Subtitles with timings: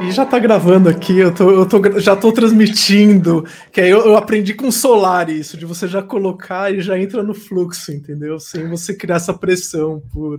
[0.00, 4.06] E já tá gravando aqui, eu, tô, eu tô, já tô transmitindo, que aí eu,
[4.06, 7.92] eu, aprendi com o Solar isso, de você já colocar e já entra no fluxo,
[7.92, 8.38] entendeu?
[8.38, 10.38] Sem você criar essa pressão por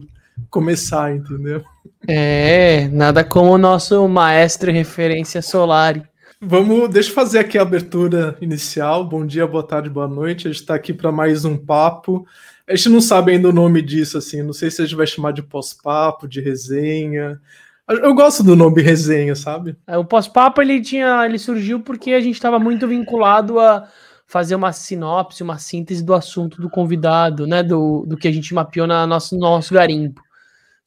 [0.49, 1.63] começar, entendeu?
[2.07, 6.03] É, nada como o nosso maestro referência Solari.
[6.39, 9.03] Vamos, deixa eu fazer aqui a abertura inicial.
[9.03, 10.47] Bom dia, boa tarde, boa noite.
[10.47, 12.27] A gente está aqui para mais um papo.
[12.67, 14.43] A gente não sabe ainda o nome disso, assim.
[14.43, 17.41] Não sei se a gente vai chamar de pós-papo, de resenha.
[17.89, 19.75] Eu gosto do nome resenha, sabe?
[19.87, 23.87] É, o pós-papo ele tinha, ele surgiu porque a gente estava muito vinculado a
[24.27, 27.63] fazer uma sinopse, uma síntese do assunto do convidado, né?
[27.63, 30.21] Do, do que a gente mapeou na nosso nosso garimpo.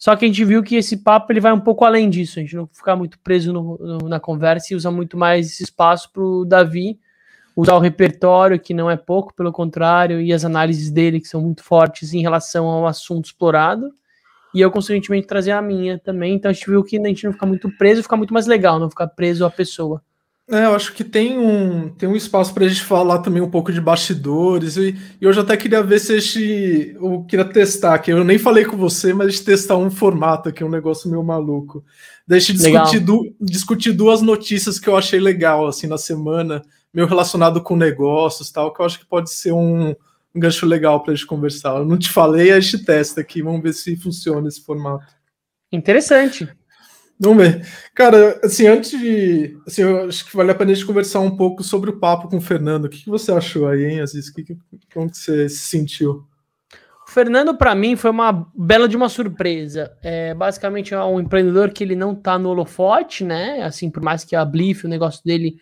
[0.00, 2.38] Só que a gente viu que esse papo ele vai um pouco além disso.
[2.38, 5.62] A gente não ficar muito preso no, no, na conversa e usa muito mais esse
[5.62, 6.98] espaço para o Davi
[7.54, 11.42] usar o repertório, que não é pouco, pelo contrário, e as análises dele, que são
[11.42, 13.92] muito fortes em relação ao assunto explorado.
[14.54, 16.34] E eu, consequentemente, trazer a minha também.
[16.34, 18.78] Então a gente viu que a gente não ficar muito preso, ficar muito mais legal,
[18.78, 20.02] não ficar preso à pessoa.
[20.52, 23.48] É, eu acho que tem um, tem um espaço para a gente falar também um
[23.48, 24.76] pouco de bastidores.
[24.76, 26.96] E, e hoje eu até queria ver se a gente.
[27.00, 28.10] Eu queria testar aqui.
[28.10, 31.22] Eu nem falei com você, mas a gente testar um formato aqui, um negócio meio
[31.22, 31.84] maluco.
[32.26, 37.06] Deixa eu discutir, du, discutir duas notícias que eu achei legal assim na semana, meio
[37.06, 39.90] relacionado com negócios tal, que eu acho que pode ser um,
[40.34, 41.76] um gancho legal para a gente conversar.
[41.76, 45.14] Eu não te falei, a gente testa aqui, vamos ver se funciona esse formato.
[45.70, 46.48] Interessante.
[47.22, 47.66] Vamos ver.
[47.94, 49.54] Cara, assim, antes de.
[49.66, 52.28] Assim, eu acho que vale a pena a gente conversar um pouco sobre o papo
[52.28, 52.86] com o Fernando.
[52.86, 54.30] O que, você achou aí, hein, Aziz?
[54.94, 56.24] Como que você se sentiu?
[57.06, 59.92] O Fernando, para mim, foi uma bela de uma surpresa.
[60.02, 63.62] É, basicamente, é um empreendedor que ele não tá no holofote, né?
[63.64, 65.58] Assim, por mais que a Blif, o negócio dele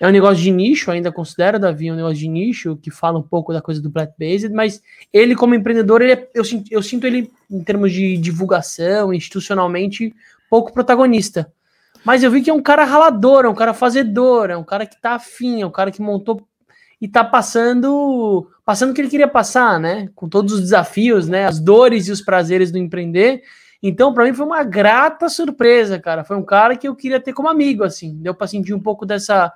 [0.00, 3.22] é um negócio de nicho, ainda considero, Davi, um negócio de nicho, que fala um
[3.22, 7.30] pouco da coisa do plant-based, mas ele, como empreendedor, ele é, eu, eu sinto ele,
[7.50, 10.12] em termos de divulgação, institucionalmente,
[10.52, 11.50] pouco protagonista.
[12.04, 14.84] Mas eu vi que é um cara ralador, é um cara fazedor, é um cara
[14.84, 16.46] que tá afim, é um cara que montou
[17.00, 20.10] e tá passando passando o que ele queria passar, né?
[20.14, 21.46] Com todos os desafios, né?
[21.46, 23.40] As dores e os prazeres do empreender.
[23.82, 26.22] Então, para mim foi uma grata surpresa, cara.
[26.22, 28.18] Foi um cara que eu queria ter como amigo, assim.
[28.20, 29.50] Deu para sentir um pouco dessa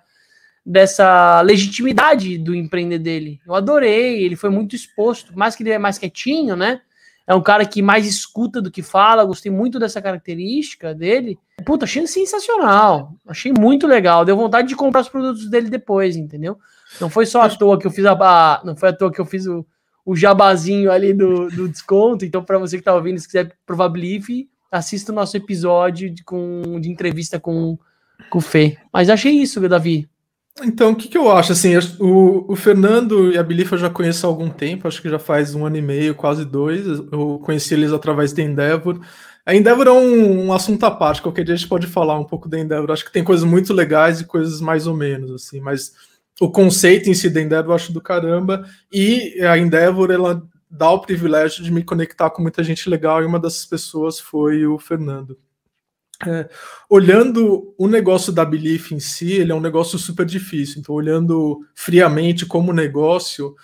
[0.64, 3.38] dessa legitimidade do empreender dele.
[3.46, 6.80] Eu adorei, ele foi muito exposto, mais que ele é mais quietinho, né?
[7.26, 11.38] É um cara que mais escuta do que fala, gostei muito dessa característica dele.
[11.64, 16.56] Puta, achei sensacional, achei muito legal, deu vontade de comprar os produtos dele depois, entendeu?
[17.00, 19.26] Não foi só à toa que eu fiz a, não foi à toa que eu
[19.26, 19.66] fiz o,
[20.04, 23.88] o jabazinho ali do, do desconto, então para você que tá ouvindo, se quiser provar
[23.88, 27.76] Bliff, assista o nosso episódio de, com, de entrevista com,
[28.30, 28.78] com o Fê.
[28.92, 30.08] Mas achei isso, Davi.
[30.62, 31.52] Então, o que, que eu acho?
[31.52, 35.08] Assim, o, o Fernando e a Bilifa eu já conheço há algum tempo, acho que
[35.08, 36.86] já faz um ano e meio, quase dois.
[36.86, 38.98] Eu conheci eles através da Endeavor.
[39.44, 42.24] A Endeavor é um, um, assunto à parte, qualquer dia a gente pode falar um
[42.24, 42.90] pouco da Endeavor.
[42.90, 45.92] Acho que tem coisas muito legais e coisas mais ou menos, assim, mas
[46.40, 48.66] o conceito em si da Endeavor eu acho do caramba.
[48.90, 53.26] E a Endeavor, ela dá o privilégio de me conectar com muita gente legal, e
[53.26, 55.38] uma dessas pessoas foi o Fernando.
[56.24, 56.48] É,
[56.88, 60.80] olhando o negócio da Belief em si, ele é um negócio super difícil.
[60.80, 63.54] Então, olhando friamente como negócio,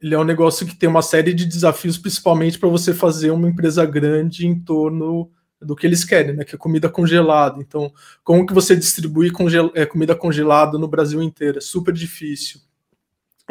[0.00, 3.48] ele é um negócio que tem uma série de desafios, principalmente para você fazer uma
[3.48, 5.30] empresa grande em torno
[5.60, 6.44] do que eles querem, né?
[6.44, 7.60] Que é comida congelada.
[7.60, 7.92] Então,
[8.24, 11.58] como que você distribui congel é, comida congelada no Brasil inteiro?
[11.58, 12.60] É super difícil.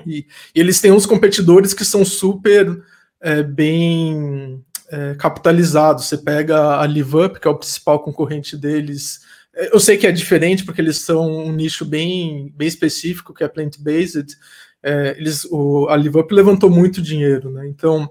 [0.06, 2.84] E, e eles têm uns competidores que são super
[3.20, 6.06] é, bem é, capitalizados.
[6.06, 9.22] Você pega a LiveUp, que é o principal concorrente deles.
[9.56, 13.44] É, eu sei que é diferente, porque eles são um nicho bem, bem específico, que
[13.44, 14.36] é plant-based.
[14.84, 17.68] É, eles, o, a LiveUp levantou muito dinheiro, né?
[17.68, 18.10] Então,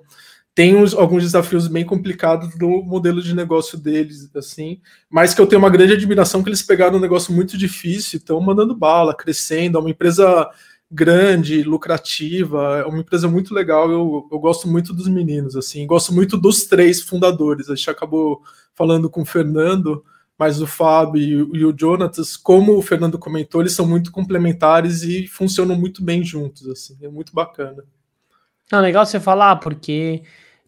[0.54, 5.46] tem uns, alguns desafios bem complicados do modelo de negócio deles, assim, mas que eu
[5.46, 9.78] tenho uma grande admiração que eles pegaram um negócio muito difícil, estão mandando bala, crescendo,
[9.78, 10.48] é uma empresa
[10.90, 13.90] grande, lucrativa, é uma empresa muito legal.
[13.90, 17.70] Eu, eu gosto muito dos meninos, assim, gosto muito dos três fundadores.
[17.70, 18.42] A gente acabou
[18.74, 20.04] falando com o Fernando,
[20.36, 25.26] mas o Fábio e, o Jonatas, como o Fernando comentou, eles são muito complementares e
[25.26, 27.84] funcionam muito bem juntos, assim, é muito bacana.
[28.72, 30.22] Não, legal você falar, porque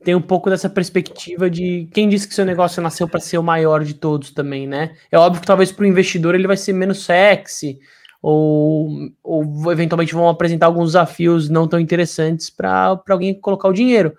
[0.04, 3.42] tem um pouco dessa perspectiva de quem disse que seu negócio nasceu para ser o
[3.42, 4.94] maior de todos também, né?
[5.10, 7.78] É óbvio que talvez para o investidor ele vai ser menos sexy,
[8.22, 14.14] ou, ou eventualmente vão apresentar alguns desafios não tão interessantes para alguém colocar o dinheiro.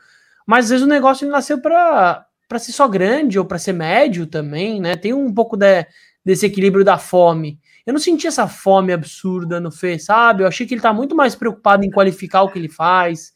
[0.45, 2.27] Mas às vezes o negócio nasceu para
[2.59, 4.97] ser só grande ou para ser médio também, né?
[4.97, 5.87] Tem um pouco de,
[6.23, 7.57] desse equilíbrio da fome.
[7.85, 10.43] Eu não senti essa fome absurda no Fê, sabe?
[10.43, 13.31] Eu achei que ele está muito mais preocupado em qualificar o que ele faz,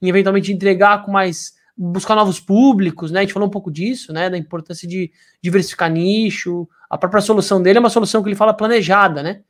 [0.00, 3.18] em eventualmente entregar com mais buscar novos públicos, né?
[3.18, 4.30] A gente falou um pouco disso, né?
[4.30, 5.10] Da importância de
[5.42, 6.68] diversificar nicho.
[6.88, 9.40] A própria solução dele é uma solução que ele fala planejada, né?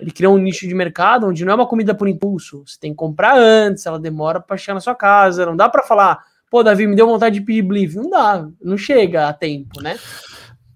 [0.00, 2.64] Ele criou um nicho de mercado onde não é uma comida por impulso.
[2.66, 5.46] Você tem que comprar antes, ela demora para chegar na sua casa.
[5.46, 7.96] Não dá para falar, pô, Davi, me deu vontade de pedir Bliff.
[7.96, 9.96] Não dá, não chega a tempo, né?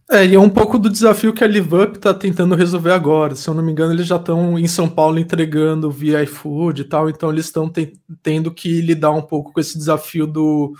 [0.09, 3.35] É, e é um pouco do desafio que a LiveUp está tentando resolver agora.
[3.35, 6.85] Se eu não me engano, eles já estão em São Paulo entregando via iFood e
[6.85, 7.93] tal, então eles estão te
[8.23, 10.75] tendo que lidar um pouco com esse desafio do,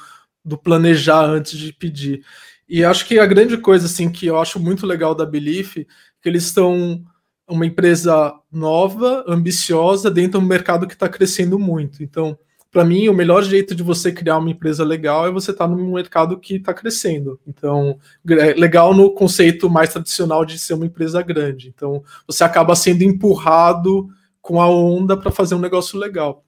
[0.45, 2.25] do planejar antes de pedir.
[2.69, 6.29] E acho que a grande coisa assim que eu acho muito legal da Belief, que
[6.29, 7.05] eles estão
[7.49, 12.03] uma empresa nova, ambiciosa, dentro de um mercado que está crescendo muito.
[12.03, 12.37] Então,
[12.71, 15.75] para mim, o melhor jeito de você criar uma empresa legal é você estar tá
[15.75, 17.41] num mercado que está crescendo.
[17.47, 17.99] Então,
[18.29, 21.73] é legal no conceito mais tradicional de ser uma empresa grande.
[21.75, 24.09] Então, você acaba sendo empurrado
[24.43, 26.45] com a onda para fazer um negócio legal.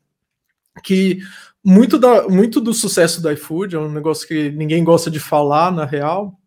[0.84, 1.20] Que
[1.64, 5.72] muito, da, muito do sucesso do iFood é um negócio que ninguém gosta de falar,
[5.72, 6.38] na real.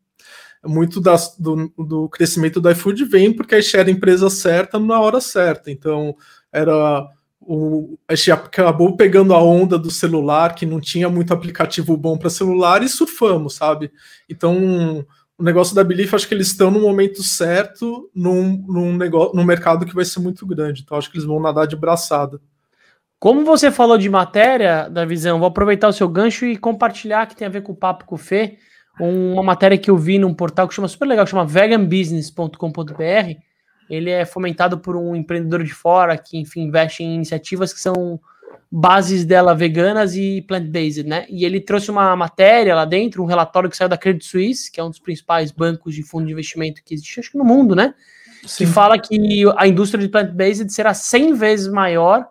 [0.63, 4.80] Muito das, do, do crescimento do iFood vem porque a gente era a empresa certa
[4.80, 5.72] na hora certa.
[5.72, 6.16] Então,
[6.52, 7.08] era
[7.42, 12.30] o, a acabou pegando a onda do celular, que não tinha muito aplicativo bom para
[12.30, 13.92] celular, e surfamos, sabe?
[14.30, 15.04] Então,
[15.38, 19.44] o negócio da Belief, acho que eles estão no momento certo, num, num, negócio, num
[19.44, 20.84] mercado que vai ser muito grande.
[20.84, 22.40] Então, acho que eles vão nadar de braçada.
[23.19, 27.36] Como você falou de matéria, da visão, vou aproveitar o seu gancho e compartilhar que
[27.36, 28.57] tem a ver com o papo com o Fê,
[29.00, 33.36] uma matéria que eu vi num portal que chama super legal, que chama veganbusiness.com.br.
[33.90, 38.20] Ele é fomentado por um empreendedor de fora que, enfim, investe em iniciativas que são
[38.72, 41.26] bases dela veganas e plant-based, né?
[41.30, 44.80] E ele trouxe uma matéria lá dentro, um relatório que saiu da Credit Suisse, que
[44.80, 47.76] é um dos principais bancos de fundo de investimento que existe, acho que no mundo,
[47.76, 47.94] né?
[48.46, 48.66] Sim.
[48.66, 52.26] Que fala que a indústria de plant-based será 100 vezes maior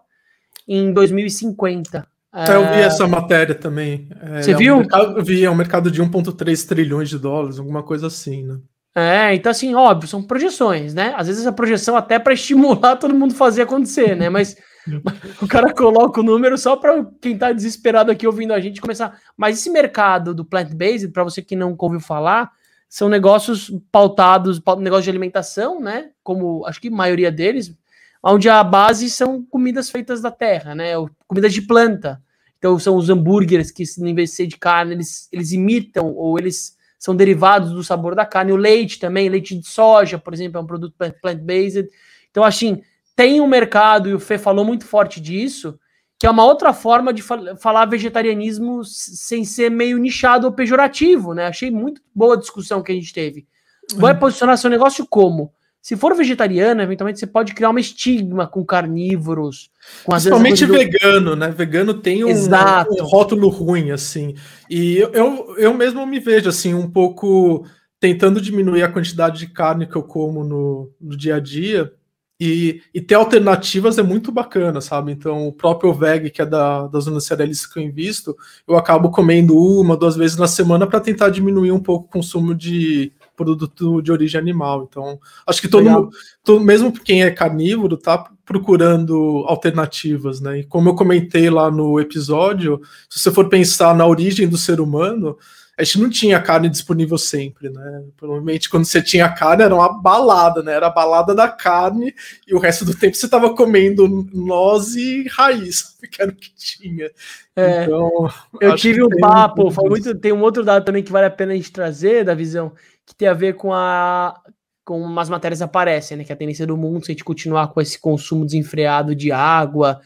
[0.67, 2.09] em 2050.
[2.33, 4.09] Eu vi é, essa matéria também.
[4.21, 4.77] É, Você é viu?
[4.77, 8.45] Um mercado, eu vi, é um mercado de 1,3 trilhões de dólares, alguma coisa assim,
[8.45, 8.59] né?
[8.95, 11.15] É, então assim, óbvio, são projeções, né?
[11.17, 14.29] Às vezes a projeção até para estimular todo mundo fazer acontecer, né?
[14.29, 14.57] Mas
[15.43, 19.19] o cara coloca o número só para quem tá desesperado aqui ouvindo a gente começar.
[19.37, 22.51] Mas esse mercado do plant-based, para você que não ouviu falar,
[22.89, 26.11] são negócios pautados, negócio de alimentação, né?
[26.23, 27.73] Como acho que a maioria deles,
[28.23, 30.93] onde a base são comidas feitas da terra, né?
[31.27, 32.23] Comidas de planta.
[32.59, 36.39] Então são os hambúrgueres que, em vez de ser de carne, eles, eles imitam ou
[36.39, 38.53] eles são derivados do sabor da carne.
[38.53, 41.89] O leite também, leite de soja, por exemplo, é um produto plant-based.
[42.31, 42.83] Então, assim,
[43.17, 45.79] tem um mercado, e o Fê falou muito forte disso,
[46.19, 51.33] que é uma outra forma de fal falar vegetarianismo sem ser meio nichado ou pejorativo,
[51.33, 51.47] né?
[51.47, 53.49] Achei muito boa a discussão que a gente teve.
[53.95, 54.19] Vai uhum.
[54.21, 55.55] posicionar seu negócio como?
[55.83, 59.71] Se for vegetariano, eventualmente você pode criar uma estigma com carnívoros.
[60.05, 60.75] Com, Principalmente do...
[60.75, 61.51] vegano, né?
[61.51, 64.35] Vegano tem um, um, rótulo ruim, assim.
[64.69, 67.65] E eu, eu, eu mesmo me vejo, assim, um pouco
[67.99, 71.91] tentando diminuir a quantidade de carne que eu como no, no dia a dia.
[72.39, 75.13] E, e, ter alternativas é muito bacana, sabe?
[75.13, 78.35] Então, o próprio VEG, que é da, das zona cerealistas que eu invisto,
[78.67, 82.55] eu acabo comendo uma, duas vezes na semana para tentar diminuir um pouco o consumo
[82.55, 84.87] de, produto de origem animal.
[84.89, 86.11] Então, acho que todo mundo,
[86.45, 90.59] todo, mesmo quem é carnívoro, tá procurando alternativas, né?
[90.59, 94.79] E como eu comentei lá no episódio, se você for pensar na origem do ser
[94.79, 95.39] humano,
[95.79, 98.03] a gente não tinha carne disponível sempre, né?
[98.15, 100.75] Provavelmente quando você tinha carne era uma balada, né?
[100.75, 102.15] Era a balada da carne
[102.47, 106.55] e o resto do tempo você estava comendo noz e raiz, que era o que
[106.55, 107.11] tinha.
[107.57, 108.29] É, então,
[108.61, 111.55] eu tive um papo, foi muito, tem um outro dado também que vale a pena
[111.55, 112.73] a gente trazer da visão
[113.07, 114.41] que tem a ver com a
[114.85, 116.25] com umas matérias aparecem, né?
[116.25, 120.01] Que a tendência do mundo se a gente continuar com esse consumo desenfreado de água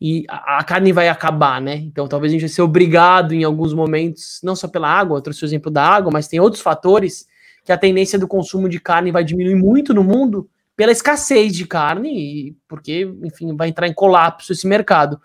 [0.00, 1.74] e a, a, carne vai acabar, né?
[1.76, 5.22] Então talvez a gente vai ser obrigado em alguns momentos, não só pela água, eu
[5.22, 7.26] trouxe o exemplo da água, mas tem outros fatores
[7.64, 11.66] que a tendência do consumo de carne vai diminuir muito no mundo pela escassez de
[11.66, 15.20] carne, porque, enfim, vai entrar em colapso esse mercado.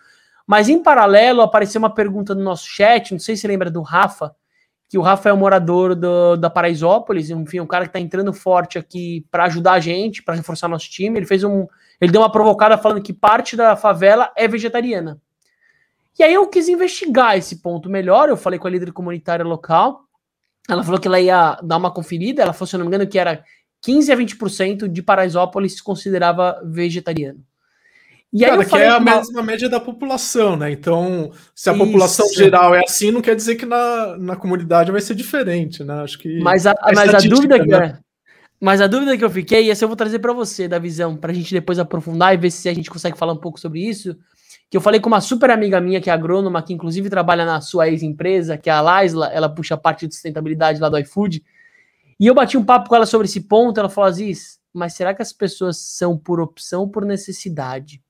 [0.48, 4.36] Mas em paralelo apareceu uma pergunta no nosso chat, não sei se lembra do Rafa,
[4.94, 8.78] que o Rafa é morador do, da Paraisópolis, enfim, um cara que está entrando forte
[8.78, 11.18] aqui para ajudar a gente, para reforçar nosso time.
[11.18, 11.66] Ele fez um,
[12.00, 15.20] ele deu uma provocada falando que parte da favela é vegetariana.
[16.20, 18.30] E aí eu quis investigar esse ponto melhor.
[18.30, 20.04] Eu falei com a líder comunitária local.
[20.70, 22.44] Ela falou que ela ia dar uma conferida.
[22.44, 23.44] Ela falou, se eu não me engano, que era
[23.82, 27.44] 15 a 20% de Paraisópolis se considerava vegetariano.
[28.34, 30.72] E aí Cara, que é a mesma média da população, né?
[30.72, 31.86] Então, se a Isso.
[31.86, 36.02] população geral é assim, não quer dizer que na, na comunidade vai ser diferente, né?
[36.02, 36.40] Acho que.
[36.40, 37.78] Mas a, a mas a dúvida que né?
[37.78, 37.98] é,
[38.60, 41.16] mas a dúvida que eu fiquei, e essa eu vou trazer para você, da visão,
[41.16, 43.88] para a gente depois aprofundar e ver se a gente consegue falar um pouco sobre
[43.88, 44.18] isso,
[44.68, 47.62] que eu falei com uma super amiga minha, que é agrônoma, que inclusive trabalha na
[47.62, 51.44] sua ex-empresa, que é a Laisla, ela puxa a parte de sustentabilidade lá do iFood,
[52.20, 55.14] e eu bati um papo com ela sobre esse ponto, ela falou, Aziz, mas será
[55.14, 58.02] que as pessoas são por opção ou por necessidade?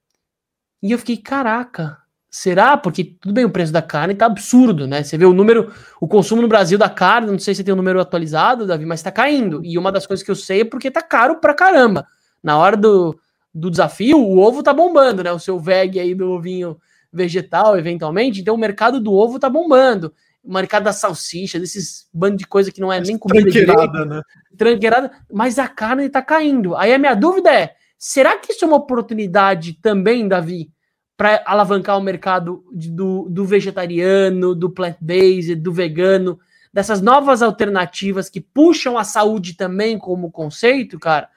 [0.84, 1.98] E eu fiquei, caraca,
[2.30, 2.76] será?
[2.76, 5.02] Porque tudo bem, o preço da carne tá absurdo, né?
[5.02, 5.72] Você vê o número,
[6.02, 8.86] o consumo no Brasil da carne, não sei se tem o um número atualizado, Davi,
[8.86, 9.64] mas tá caindo.
[9.64, 12.06] E uma das coisas que eu sei é porque tá caro pra caramba.
[12.44, 13.18] Na hora do,
[13.56, 15.32] do desafio, o ovo tá bombando, né?
[15.32, 16.78] O seu VEG aí do ovinho
[17.14, 18.42] vegetal, eventualmente.
[18.42, 20.14] Então o mercado do ovo tá bombando.
[20.44, 24.06] O mercado da salsicha, desses bando de coisa que não é nem comida tranqueirada, direito,
[24.10, 24.22] né?
[24.58, 26.76] Tranqueirada, mas a carne tá caindo.
[26.76, 30.70] Aí a minha dúvida é, será que isso é uma oportunidade também, Davi,
[31.16, 36.38] para alavancar o mercado de, do, do vegetariano, do plant-based, do vegano,
[36.74, 41.30] dessas novas alternativas que puxam a saúde também como conceito, cara?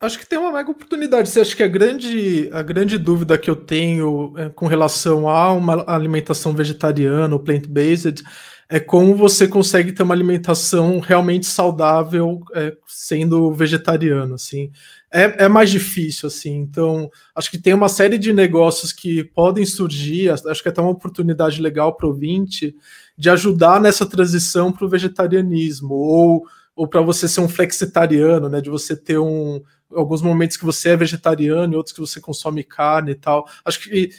[0.00, 1.28] Acho que tem uma mega oportunidade.
[1.28, 5.52] Você acha que a grande, a grande dúvida que eu tenho é, com relação a
[5.52, 8.24] uma alimentação vegetariana ou plant-based
[8.68, 14.70] é como você consegue ter uma alimentação realmente saudável é, sendo vegetariano, assim.
[15.10, 16.54] É, é, mais difícil, assim.
[16.56, 20.30] Então, acho que tem uma série de negócios que podem surgir.
[20.30, 22.74] Acho que é até uma oportunidade legal para o 20
[23.16, 26.44] de ajudar nessa transição para o vegetarianismo ou
[26.76, 28.60] ou para você ser um flexitariano, né?
[28.60, 29.60] De você ter um
[29.92, 33.48] alguns momentos que você é vegetariano e outros que você consome carne e tal.
[33.64, 34.10] Acho que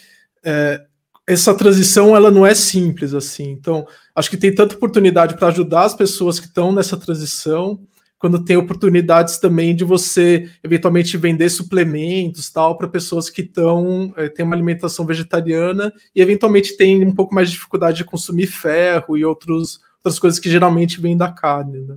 [0.44, 0.84] é,
[1.26, 3.50] essa transição ela não é simples assim.
[3.52, 7.80] Então, acho que tem tanta oportunidade para ajudar as pessoas que estão nessa transição,
[8.20, 14.28] quando tem oportunidades também de você eventualmente vender suplementos tal para pessoas que estão é,
[14.28, 19.18] têm uma alimentação vegetariana e eventualmente têm um pouco mais de dificuldade de consumir ferro
[19.18, 21.80] e outros, outras coisas que geralmente vêm da carne.
[21.80, 21.96] Né?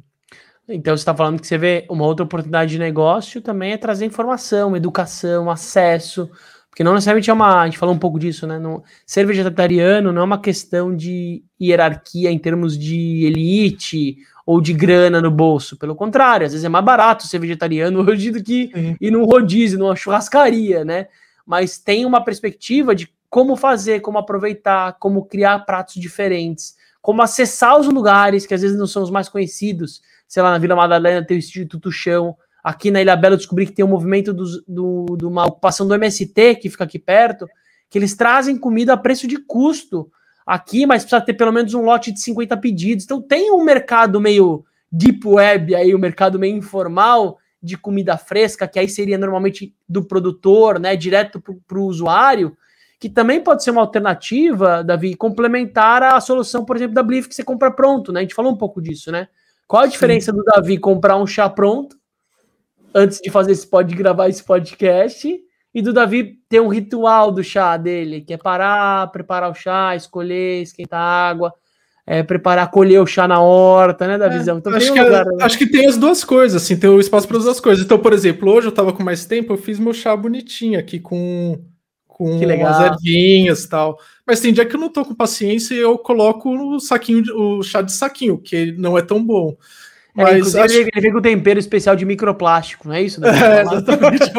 [0.69, 4.07] Então você está falando que você vê uma outra oportunidade de negócio também é trazer
[4.07, 6.31] informação, educação, acesso,
[6.71, 7.61] porque não necessariamente é uma.
[7.61, 8.59] A gente falou um pouco disso, né?
[8.59, 14.73] Não, ser vegetariano não é uma questão de hierarquia em termos de elite ou de
[14.73, 15.77] grana no bolso.
[15.77, 19.79] Pelo contrário, às vezes é mais barato ser vegetariano hoje do que ir num rodízio,
[19.79, 21.09] numa churrascaria, né?
[21.47, 27.79] Mas tem uma perspectiva de como fazer, como aproveitar, como criar pratos diferentes, como acessar
[27.79, 31.23] os lugares que às vezes não são os mais conhecidos sei lá, na Vila Madalena
[31.27, 32.35] tem o Instituto Chão.
[32.65, 35.87] Aqui na Ilha Bela eu descobri que tem um movimento do, do, de uma ocupação
[35.87, 37.47] do MST, que fica aqui perto,
[37.91, 40.11] que eles trazem comida a preço de custo
[40.47, 43.05] aqui, mas precisa ter pelo menos um lote de 50 pedidos.
[43.05, 48.67] Então tem um mercado meio deep web aí, um mercado meio informal de comida fresca,
[48.67, 52.57] que aí seria normalmente do produtor, né, direto para o usuário,
[52.99, 57.35] que também pode ser uma alternativa, Davi, complementar a solução, por exemplo, da Bliff que
[57.35, 58.21] você compra pronto, né?
[58.21, 59.29] A gente falou um pouco disso, né?
[59.67, 60.39] Qual a diferença Sim.
[60.39, 61.97] do Davi comprar um chá pronto
[62.95, 65.41] antes de fazer esse pod, gravar esse podcast
[65.75, 69.97] e do Davi ter um ritual do chá dele, que é parar, preparar o chá,
[69.97, 71.52] escolher, esquentar água,
[72.07, 74.57] é, preparar, colher o chá na horta, né, Davizão?
[74.57, 75.45] É, então, acho, um que, lugar, né?
[75.45, 77.85] acho que tem as duas coisas, assim, tem o espaço para as duas coisas.
[77.85, 80.99] Então, por exemplo, hoje eu tava com mais tempo, eu fiz meu chá bonitinho aqui
[80.99, 81.59] com
[82.23, 82.81] com que legal.
[82.85, 83.99] ervinhas e tal.
[84.26, 87.62] Mas tem dia que eu não tô com paciência e eu coloco o saquinho, o
[87.62, 89.57] chá de saquinho, que não é tão bom.
[90.16, 90.75] É, Mas acho...
[90.75, 93.21] ele vem com tempero especial de microplástico, não é isso?
[93.25, 94.31] É, exatamente.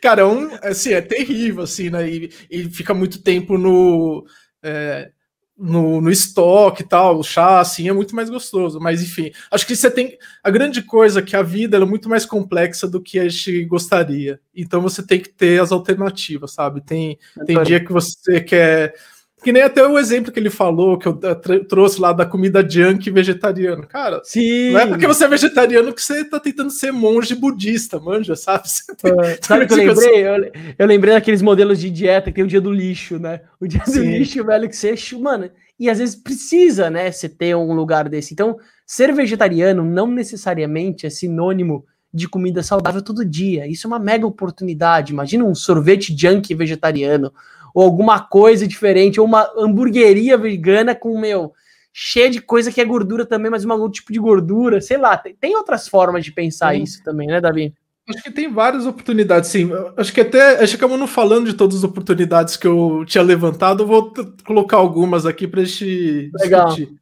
[0.00, 2.08] Cara, é um, assim, é terrível, assim, né?
[2.08, 4.24] E, e fica muito tempo no.
[4.62, 5.10] É,
[5.56, 8.80] no, no estoque e tal, o chá, assim, é muito mais gostoso.
[8.80, 10.18] Mas, enfim, acho que você tem.
[10.42, 13.64] A grande coisa é que a vida é muito mais complexa do que a gente
[13.66, 14.40] gostaria.
[14.54, 16.80] Então você tem que ter as alternativas, sabe?
[16.80, 18.94] Tem, tem dia que você quer
[19.42, 21.18] que nem até o exemplo que ele falou, que eu
[21.68, 23.86] trouxe lá da comida junk vegetariana.
[23.86, 24.70] Cara, Sim.
[24.70, 28.68] não é porque você é vegetariano que você tá tentando ser monge budista, manja, sabe?
[29.00, 30.26] Tem, sabe que eu lembrei?
[30.26, 33.40] Eu, eu, lembrei daqueles modelos de dieta que tem o dia do lixo, né?
[33.60, 33.92] O dia Sim.
[33.92, 38.08] do lixo, velho, que você, mano, e às vezes precisa, né, você ter um lugar
[38.08, 38.32] desse.
[38.32, 38.56] Então,
[38.86, 43.66] ser vegetariano não necessariamente é sinônimo de comida saudável todo dia.
[43.66, 45.12] Isso é uma mega oportunidade.
[45.12, 47.32] Imagina um sorvete junk vegetariano,
[47.74, 51.52] ou alguma coisa diferente, ou uma hamburgueria vegana com, meu,
[51.92, 55.16] cheia de coisa que é gordura também, mas um outro tipo de gordura, sei lá,
[55.16, 56.82] tem, tem outras formas de pensar sim.
[56.82, 57.74] isso também, né, Davi?
[58.08, 59.70] Acho que tem várias oportunidades, sim.
[59.96, 63.22] Acho que até acho que acabamos não falando de todas as oportunidades que eu tinha
[63.22, 64.12] levantado, eu vou
[64.44, 66.66] colocar algumas aqui para a gente Legal.
[66.66, 66.94] discutir.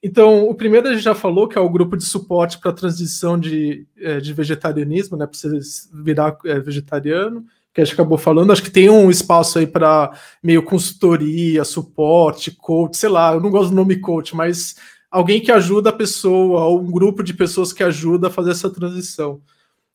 [0.00, 2.74] Então, o primeiro a gente já falou, que é o grupo de suporte para a
[2.74, 5.26] transição de, é, de vegetarianismo, né?
[5.26, 5.58] Para você
[5.92, 10.12] virar é, vegetariano que a gente acabou falando, acho que tem um espaço aí para
[10.40, 14.76] meio consultoria, suporte, coach, sei lá, eu não gosto do nome coach, mas
[15.10, 18.70] alguém que ajuda a pessoa, ou um grupo de pessoas que ajuda a fazer essa
[18.70, 19.40] transição.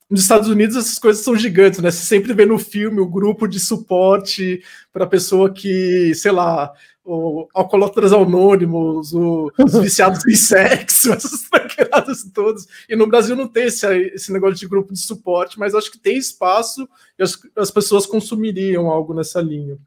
[0.10, 1.92] Nos Estados Unidos essas coisas são gigantes, né?
[1.92, 6.74] Você sempre vê no filme o grupo de suporte para pessoa que, sei lá,
[7.06, 12.66] o alcoólatras anônimos, o, os viciados em sexo, essas tranqueiradas todas.
[12.90, 16.00] E no Brasil não tem esse, esse negócio de grupo de suporte, mas acho que
[16.00, 19.78] tem espaço e as, as pessoas consumiriam algo nessa linha.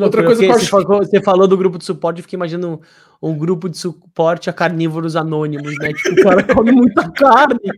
[0.00, 2.80] Outra coisa que você, falou, você falou do grupo de suporte, eu fiquei imaginando
[3.20, 5.92] um, um, grupo de suporte a carnívoros anônimos, né?
[5.92, 7.70] Tipo, o cara come muita carne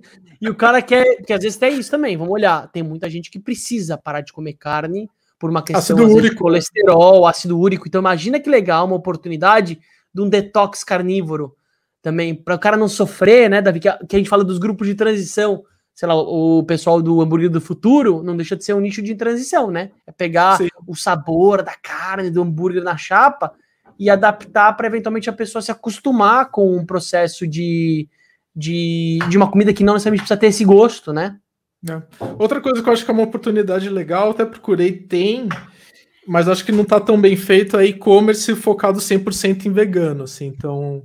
[0.44, 1.22] e o cara quer.
[1.22, 2.16] Que às vezes tem isso também.
[2.16, 2.68] Vamos olhar.
[2.70, 5.08] Tem muita gente que precisa parar de comer carne
[5.38, 6.34] por uma questão ácido úrico.
[6.34, 7.88] de colesterol, ácido úrico.
[7.88, 9.78] Então, imagina que legal uma oportunidade
[10.12, 11.54] de um detox carnívoro
[12.00, 13.80] também, para o cara não sofrer, né, Davi?
[13.80, 17.20] Que a, que a gente fala dos grupos de transição sei lá, o pessoal do
[17.20, 19.92] hambúrguer do futuro não deixa de ser um nicho de transição, né?
[20.06, 20.68] É pegar Sim.
[20.86, 23.52] o sabor da carne do hambúrguer na chapa
[23.96, 28.08] e adaptar para eventualmente a pessoa se acostumar com um processo de,
[28.54, 31.38] de, de uma comida que não necessariamente precisa ter esse gosto, né?
[31.88, 32.02] É.
[32.38, 35.48] Outra coisa que eu acho que é uma oportunidade legal, até procurei, tem,
[36.26, 40.46] mas acho que não está tão bem feito, é e-commerce focado 100% em vegano, assim,
[40.46, 41.02] então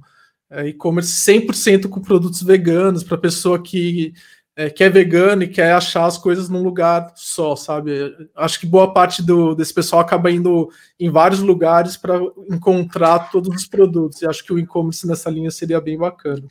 [0.50, 4.14] é e-commerce 100% com produtos veganos, para pessoa que
[4.60, 8.14] é, que é vegano e quer achar as coisas num lugar só, sabe?
[8.36, 12.20] Acho que boa parte do, desse pessoal acaba indo em vários lugares para
[12.52, 14.22] encontrar todos os produtos.
[14.22, 16.44] E acho que o e-commerce nessa linha seria bem bacana.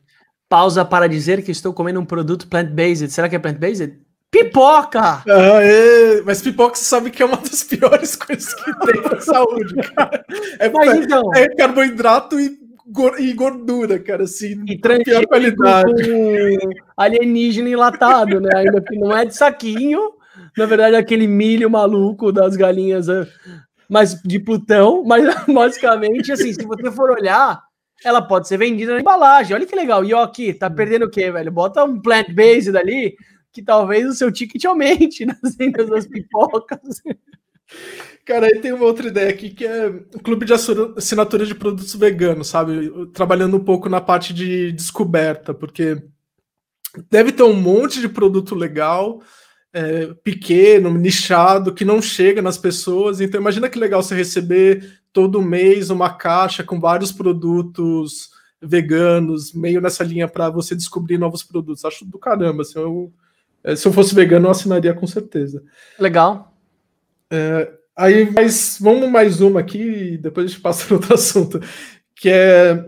[0.49, 3.11] Pausa para dizer que estou comendo um produto plant-based.
[3.11, 3.99] Será que é plant-based?
[4.31, 5.23] Pipoca!
[5.26, 9.21] Ah, é, mas pipoca você sabe que é uma das piores coisas que tem para
[9.21, 10.25] saúde, cara.
[10.59, 12.69] É, mas, então, é carboidrato e
[13.19, 16.11] e gordura, cara, assim, e pior qualidade.
[16.97, 18.49] alienígena enlatado, né?
[18.57, 20.12] Ainda que não é de saquinho,
[20.57, 23.26] na verdade é aquele milho maluco das galinhas, é,
[23.88, 27.62] mas de Plutão, mas basicamente, assim, se você for olhar,
[28.05, 29.55] ela pode ser vendida na embalagem.
[29.55, 30.05] Olha que legal.
[30.05, 31.50] E ó, aqui, tá perdendo o quê, velho?
[31.50, 33.17] Bota um plant-based ali,
[33.52, 37.02] que talvez o seu ticket aumente nas vendas das pipocas.
[38.25, 41.95] Cara, aí tem uma outra ideia aqui que é o clube de assinatura de produtos
[41.95, 42.90] veganos, sabe?
[43.12, 46.02] Trabalhando um pouco na parte de descoberta, porque
[47.11, 49.23] deve ter um monte de produto legal,
[49.73, 53.21] é, pequeno, nichado, que não chega nas pessoas.
[53.21, 59.80] Então, imagina que legal você receber todo mês uma caixa com vários produtos veganos, meio
[59.80, 61.84] nessa linha para você descobrir novos produtos.
[61.84, 62.62] Acho do caramba.
[62.62, 63.12] Assim, eu,
[63.62, 65.62] é, se eu fosse vegano, eu assinaria com certeza.
[65.99, 66.54] Legal.
[67.30, 71.60] É, aí, mas vamos mais uma aqui depois a gente passa para outro assunto,
[72.14, 72.86] que é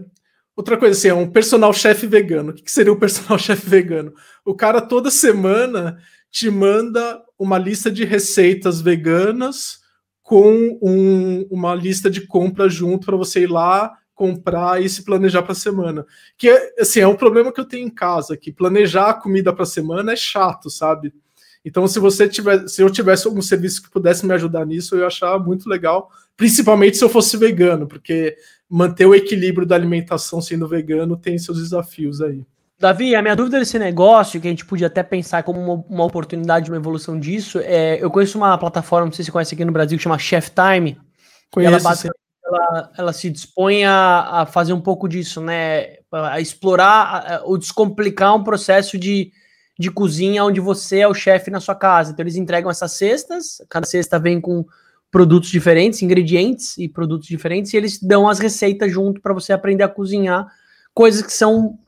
[0.57, 2.51] outra coisa assim, é um personal chefe vegano.
[2.51, 4.13] O que seria o personal chefe vegano?
[4.45, 5.99] O cara toda semana
[6.31, 9.80] te manda uma lista de receitas veganas
[10.31, 15.43] com um, uma lista de compra junto para você ir lá comprar e se planejar
[15.43, 16.07] para a semana.
[16.39, 19.53] Que é, assim, é um problema que eu tenho em casa, que planejar a comida
[19.53, 21.13] para a semana é chato, sabe?
[21.65, 25.01] Então, se você tiver, se eu tivesse algum serviço que pudesse me ajudar nisso, eu
[25.01, 28.37] ia achar muito legal, principalmente se eu fosse vegano, porque
[28.69, 32.47] manter o equilíbrio da alimentação sendo vegano tem seus desafios aí.
[32.81, 36.05] Davi, a minha dúvida desse negócio, que a gente podia até pensar como uma, uma
[36.05, 39.65] oportunidade, uma evolução disso, é, eu conheço uma plataforma, não sei se você conhece aqui
[39.65, 40.99] no Brasil, que chama Chef Time.
[41.51, 42.15] Conheço, ela,
[42.47, 45.97] ela, ela, se dispõe a, a, fazer um pouco disso, né?
[46.11, 49.31] A explorar ou descomplicar um processo de
[49.81, 52.13] de cozinha onde você é o chefe na sua casa.
[52.13, 54.63] Então eles entregam essas cestas, cada cesta vem com
[55.11, 59.83] produtos diferentes, ingredientes e produtos diferentes, e eles dão as receitas junto para você aprender
[59.83, 60.47] a cozinhar
[60.93, 61.79] coisas que são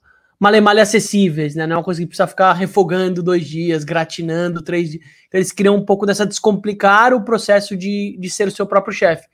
[0.43, 1.69] malemalha acessíveis, né?
[1.69, 5.05] Não é uma coisa que precisa ficar refogando dois dias, gratinando três dias.
[5.29, 8.93] Então, eles criam um pouco dessa descomplicar o processo de, de ser o seu próprio
[8.93, 9.29] chefe.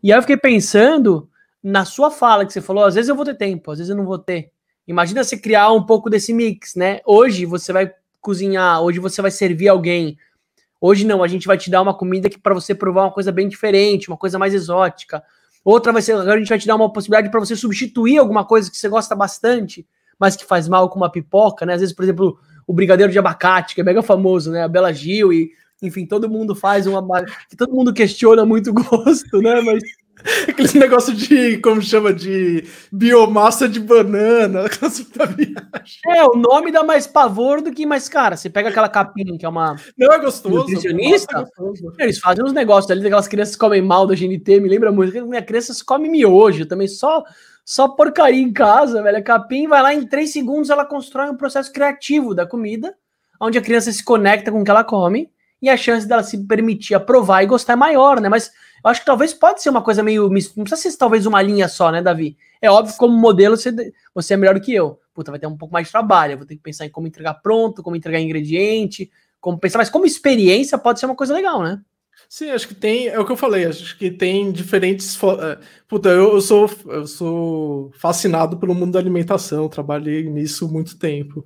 [0.00, 1.28] E aí eu fiquei pensando
[1.60, 3.96] na sua fala que você falou, às vezes eu vou ter tempo, às vezes eu
[3.96, 4.52] não vou ter.
[4.86, 7.00] Imagina você criar um pouco desse mix, né?
[7.04, 10.16] Hoje você vai cozinhar, hoje você vai servir alguém.
[10.80, 13.32] Hoje não, a gente vai te dar uma comida que para você provar uma coisa
[13.32, 15.20] bem diferente, uma coisa mais exótica.
[15.64, 18.44] Outra vai ser, agora a gente vai te dar uma possibilidade para você substituir alguma
[18.44, 19.84] coisa que você gosta bastante,
[20.18, 21.74] mas que faz mal com uma pipoca, né?
[21.74, 24.62] Às vezes, por exemplo, o brigadeiro de abacate, que é mega famoso, né?
[24.62, 25.50] A Bela Gil e
[25.82, 27.02] enfim, todo mundo faz uma
[27.58, 29.60] todo mundo questiona muito o gosto, né?
[29.60, 29.82] Mas
[30.48, 34.64] Aquele negócio de, como chama, de biomassa de banana.
[36.06, 38.36] É, o nome dá mais pavor do que mais, cara.
[38.36, 39.76] Você pega aquela capinha que é uma.
[39.96, 40.54] Não é gostoso.
[40.54, 41.38] Nutricionista.
[41.38, 41.92] É gostoso.
[41.98, 45.26] Eles fazem uns negócios ali, daquelas crianças que comem mal da GNT, me lembra muito.
[45.26, 47.24] Minha criança come miojo também, só,
[47.64, 49.18] só porcaria em casa, velho.
[49.18, 52.94] A capim vai lá em três segundos, ela constrói um processo criativo da comida,
[53.40, 56.46] onde a criança se conecta com o que ela come e a chance dela se
[56.46, 58.28] permitir aprovar e gostar é maior, né?
[58.28, 58.52] Mas
[58.84, 60.28] eu acho que talvez pode ser uma coisa meio.
[60.28, 62.36] Não precisa ser talvez uma linha só, né, Davi?
[62.60, 63.74] É óbvio, como modelo, você,
[64.14, 65.00] você é melhor do que eu.
[65.14, 66.34] puta, vai ter um pouco mais de trabalho.
[66.34, 69.88] Eu vou ter que pensar em como entregar pronto, como entregar ingrediente, como pensar, mas
[69.88, 71.80] como experiência pode ser uma coisa legal, né?
[72.28, 75.16] Sim, acho que tem, é o que eu falei, acho que tem diferentes.
[75.22, 75.58] É,
[75.88, 81.44] puta, eu, eu, sou, eu sou fascinado pelo mundo da alimentação, trabalhei nisso muito tempo.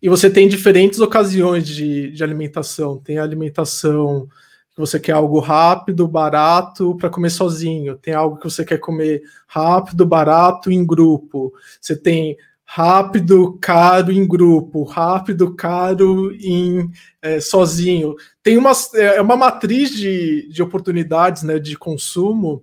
[0.00, 2.98] E você tem diferentes ocasiões de, de alimentação.
[2.98, 4.28] Tem a alimentação
[4.74, 7.96] que você quer algo rápido, barato para comer sozinho.
[7.96, 11.52] Tem algo que você quer comer rápido, barato em grupo.
[11.80, 12.36] Você tem
[12.72, 16.88] rápido, caro em grupo, rápido, caro em
[17.20, 18.14] é, sozinho.
[18.44, 22.62] Tem uma, é, é uma matriz de, de oportunidades né, de consumo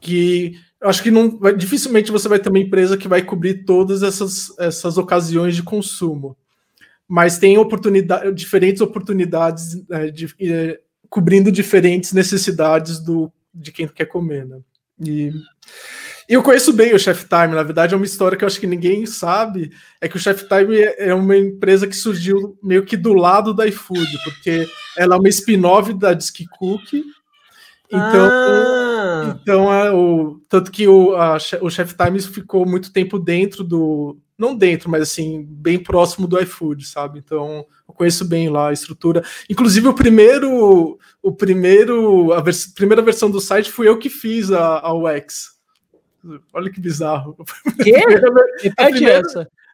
[0.00, 4.52] que acho que não dificilmente você vai ter uma empresa que vai cobrir todas essas,
[4.58, 6.36] essas ocasiões de consumo.
[7.06, 14.06] Mas tem oportunidade, diferentes oportunidades é, de, é, cobrindo diferentes necessidades do, de quem quer
[14.06, 14.44] comer.
[14.44, 14.58] Né?
[15.06, 15.32] E
[16.30, 18.60] e eu conheço bem o Chef Time, na verdade é uma história que eu acho
[18.60, 22.84] que ninguém sabe, é que o Chef Time é, é uma empresa que surgiu meio
[22.84, 26.94] que do lado da iFood, porque ela é uma spin-off da Disque Cook,
[27.92, 29.36] então, ah.
[29.42, 34.16] então é o, tanto que o, a, o Chef Time ficou muito tempo dentro do,
[34.40, 37.18] não dentro, mas assim, bem próximo do iFood, sabe?
[37.18, 39.22] Então, eu conheço bem lá a estrutura.
[39.50, 44.50] Inclusive, o primeiro, o primeiro, a vers primeira versão do site fui eu que fiz
[44.50, 45.59] a, a UX.
[46.52, 47.36] Olha que bizarro.
[47.82, 47.94] Que?
[48.76, 49.22] a, primeira,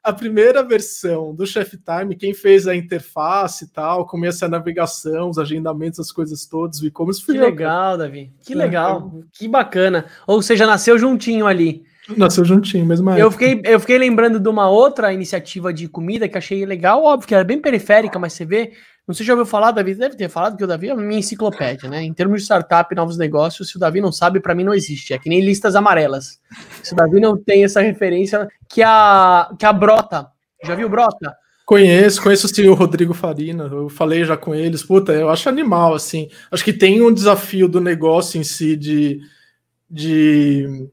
[0.03, 5.29] a primeira versão do Chef Time, quem fez a interface e tal, começa a navegação,
[5.31, 7.35] os agendamentos, as coisas todas, e como isso foi.
[7.35, 8.31] Que legal, Davi.
[8.43, 9.13] Que é, legal.
[9.19, 9.23] É.
[9.33, 10.07] Que bacana.
[10.27, 11.85] Ou seja, nasceu juntinho ali.
[12.17, 16.39] Nasceu juntinho, mesmo eu fiquei Eu fiquei lembrando de uma outra iniciativa de comida que
[16.39, 18.75] achei legal, óbvio que era bem periférica, mas você vê
[19.07, 21.21] não sei se já ouviu falar, Davi deve ter falado que o Davi é minha
[21.21, 22.03] enciclopédia, né?
[22.03, 25.15] Em termos de startup novos negócios, se o Davi não sabe, para mim não existe.
[25.15, 26.41] É que nem listas amarelas.
[26.83, 30.27] Se o Davi não tem essa referência, que a, que a Brota.
[30.65, 31.37] Já viu Brota?
[31.65, 35.95] Conheço, conheço sim o Rodrigo Farina, eu falei já com eles, puta, eu acho animal,
[35.95, 39.21] assim, acho que tem um desafio do negócio em si de,
[39.91, 40.89] de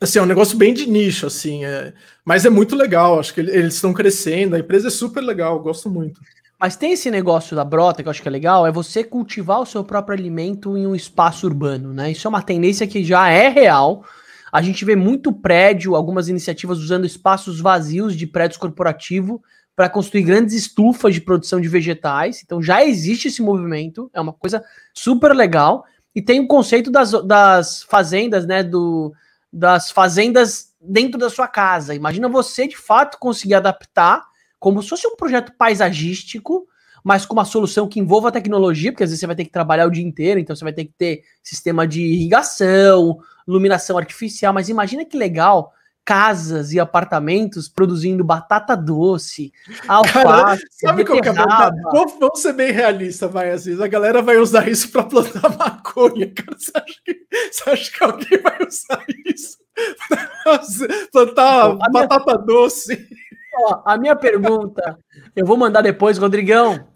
[0.00, 1.92] assim, é um negócio bem de nicho, assim, é,
[2.24, 5.88] mas é muito legal, acho que eles estão crescendo, a empresa é super legal, gosto
[5.88, 6.20] muito.
[6.62, 9.58] Mas tem esse negócio da brota que eu acho que é legal, é você cultivar
[9.58, 12.12] o seu próprio alimento em um espaço urbano, né?
[12.12, 14.04] Isso é uma tendência que já é real.
[14.52, 19.40] A gente vê muito prédio, algumas iniciativas usando espaços vazios de prédios corporativos
[19.74, 22.42] para construir grandes estufas de produção de vegetais.
[22.44, 24.62] Então já existe esse movimento, é uma coisa
[24.94, 25.84] super legal.
[26.14, 28.62] E tem o conceito das, das fazendas, né?
[28.62, 29.12] Do,
[29.52, 31.92] das fazendas dentro da sua casa.
[31.92, 34.30] Imagina você de fato conseguir adaptar
[34.62, 36.68] como se fosse um projeto paisagístico,
[37.02, 39.50] mas com uma solução que envolva a tecnologia, porque às vezes você vai ter que
[39.50, 44.54] trabalhar o dia inteiro, então você vai ter que ter sistema de irrigação, iluminação artificial,
[44.54, 45.72] mas imagina que legal
[46.04, 49.52] casas e apartamentos produzindo batata doce,
[49.88, 53.80] alface, sabe qual que é vamos, vamos ser bem realistas, vai, às vezes?
[53.80, 58.04] A galera vai usar isso para plantar maconha, cara, você acha, que, você acha que
[58.04, 59.58] alguém vai usar isso?
[61.10, 62.46] plantar batata minha...
[62.46, 63.08] doce
[63.54, 64.98] Ó, a minha pergunta,
[65.36, 66.88] eu vou mandar depois, Rodrigão.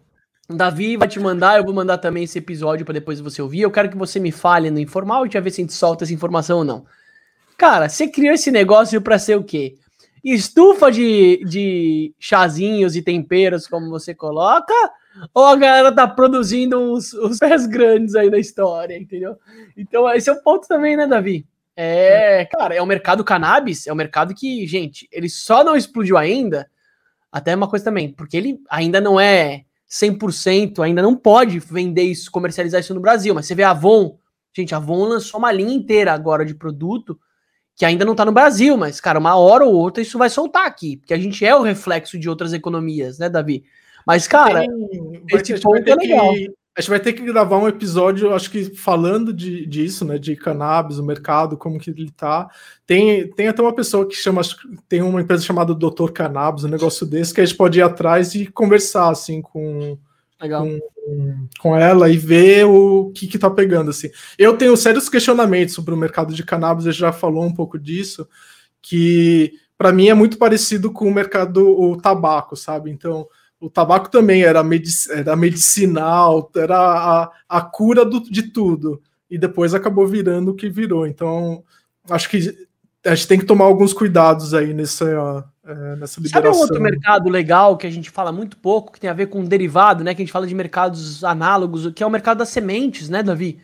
[0.49, 3.63] Davi vai te mandar, eu vou mandar também esse episódio para depois você ouvir.
[3.63, 6.05] Eu quero que você me fale no informal, gente vai ver se a gente solta
[6.05, 6.87] essa informação ou não.
[7.59, 9.75] Cara, você criou esse negócio para ser o quê?
[10.23, 14.75] Estufa de, de chazinhos e temperos, como você coloca?
[15.35, 19.37] Ou a galera tá produzindo os, os pés grandes aí da história, entendeu?
[19.77, 21.47] Então, esse é o ponto também, né, Davi?
[21.77, 26.17] É, cara, é o mercado cannabis, é um mercado que, gente, ele só não explodiu
[26.17, 26.69] ainda,
[27.31, 32.31] até uma coisa também, porque ele ainda não é 100%, ainda não pode vender isso,
[32.31, 34.17] comercializar isso no Brasil, mas você vê a Avon,
[34.55, 37.19] gente, a Avon lançou uma linha inteira agora de produto
[37.77, 40.67] que ainda não tá no Brasil, mas, cara, uma hora ou outra isso vai soltar
[40.67, 43.65] aqui, porque a gente é o reflexo de outras economias, né, Davi?
[44.07, 46.33] Mas, cara, Tem, esse ponto é legal.
[46.33, 50.19] Que a gente vai ter que gravar um episódio, acho que falando de, disso, né?
[50.19, 52.51] De cannabis, o mercado, como que ele tá.
[52.87, 54.43] Tem, tem até uma pessoa que chama,
[54.87, 58.35] tem uma empresa chamada Doutor Cannabis, um negócio desse, que a gente pode ir atrás
[58.35, 59.97] e conversar, assim, com,
[60.39, 60.79] com,
[61.59, 64.11] com, ela e ver o que que tá pegando, assim.
[64.39, 67.79] Eu tenho sérios questionamentos sobre o mercado de cannabis, a gente já falou um pouco
[67.79, 68.29] disso,
[68.83, 72.91] que para mim é muito parecido com o mercado, o tabaco, sabe?
[72.91, 73.27] Então
[73.61, 79.01] o tabaco também era, medic era medicinal, era a, a cura do, de tudo.
[79.31, 81.07] E depois acabou virando o que virou.
[81.07, 81.65] Então,
[82.09, 82.55] acho que
[83.05, 86.53] a gente tem que tomar alguns cuidados aí nessa, é, nessa liberação.
[86.53, 89.27] Sabe um outro mercado legal que a gente fala muito pouco, que tem a ver
[89.27, 90.15] com derivado, né?
[90.15, 93.59] Que a gente fala de mercados análogos, que é o mercado das sementes, né, Davi?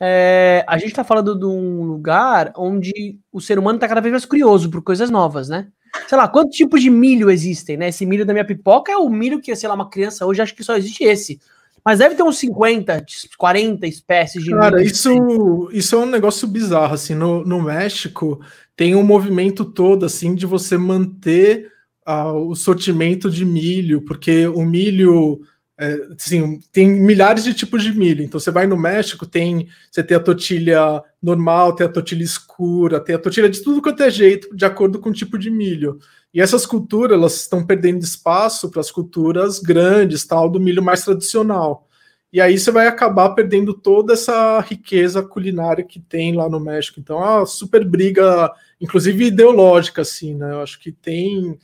[0.00, 4.12] É, a gente está falando de um lugar onde o ser humano está cada vez
[4.12, 5.68] mais curioso por coisas novas, né?
[6.06, 7.88] Sei lá, quantos tipos de milho existem, né?
[7.88, 10.54] Esse milho da minha pipoca é o milho que, sei lá, uma criança hoje acha
[10.54, 11.40] que só existe esse.
[11.84, 13.04] Mas deve ter uns 50,
[13.36, 18.40] 40 espécies de Cara, isso, isso é um negócio bizarro, assim, no, no México
[18.78, 21.72] tem um movimento todo, assim, de você manter
[22.06, 25.40] uh, o sortimento de milho, porque o milho
[25.80, 28.24] é, assim, tem milhares de tipos de milho.
[28.24, 32.98] Então você vai no México, tem você tem a tortilha normal, tem a tortilha escura,
[32.98, 35.98] tem a tortilha de tudo quanto é jeito, de acordo com o tipo de milho.
[36.34, 41.04] E essas culturas elas estão perdendo espaço para as culturas grandes, tal, do milho mais
[41.04, 41.88] tradicional.
[42.32, 47.00] E aí você vai acabar perdendo toda essa riqueza culinária que tem lá no México.
[47.00, 50.52] Então, é uma super briga, inclusive ideológica, assim, né?
[50.52, 51.58] Eu acho que tem.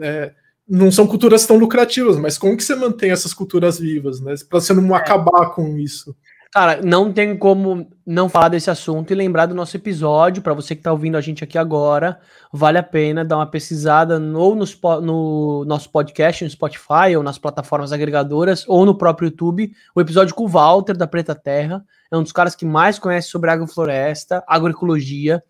[0.00, 0.32] É,
[0.70, 4.34] não são culturas tão lucrativas, mas como que você mantém essas culturas vivas, né?
[4.48, 4.98] Para você não é.
[4.98, 6.14] acabar com isso.
[6.52, 10.42] Cara, não tem como não falar desse assunto e lembrar do nosso episódio.
[10.42, 12.20] Para você que está ouvindo a gente aqui agora,
[12.52, 14.64] vale a pena dar uma pesquisada no, no,
[15.00, 19.72] no, nosso podcast, no Spotify, ou nas plataformas agregadoras, ou no próprio YouTube.
[19.94, 21.84] O episódio com o Walter, da Preta Terra.
[22.12, 25.40] É um dos caras que mais conhece sobre agrofloresta, agroecologia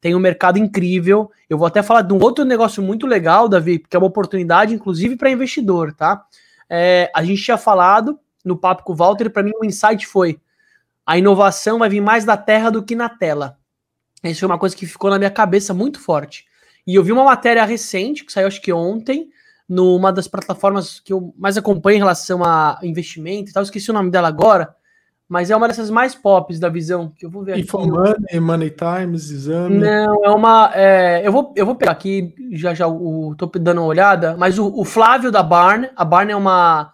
[0.00, 1.30] tem um mercado incrível.
[1.48, 4.74] Eu vou até falar de um outro negócio muito legal, Davi, que é uma oportunidade,
[4.74, 6.24] inclusive, para investidor, tá?
[6.68, 10.40] É, a gente tinha falado no papo com o Walter, para mim o insight foi:
[11.06, 13.58] a inovação vai vir mais da terra do que na tela.
[14.22, 16.46] Isso foi uma coisa que ficou na minha cabeça muito forte.
[16.86, 19.28] E eu vi uma matéria recente, que saiu acho que ontem,
[19.68, 23.94] numa das plataformas que eu mais acompanho em relação a investimento e tal, esqueci o
[23.94, 24.74] nome dela agora,
[25.28, 27.62] mas é uma dessas mais pops da visão que eu vou ver aqui.
[28.40, 29.76] Money Times, exame.
[29.76, 30.70] Não, é uma.
[30.74, 34.58] É, eu, vou, eu vou pegar aqui, já já o, tô dando uma olhada, mas
[34.58, 36.92] o, o Flávio da Barn, a Barn é uma.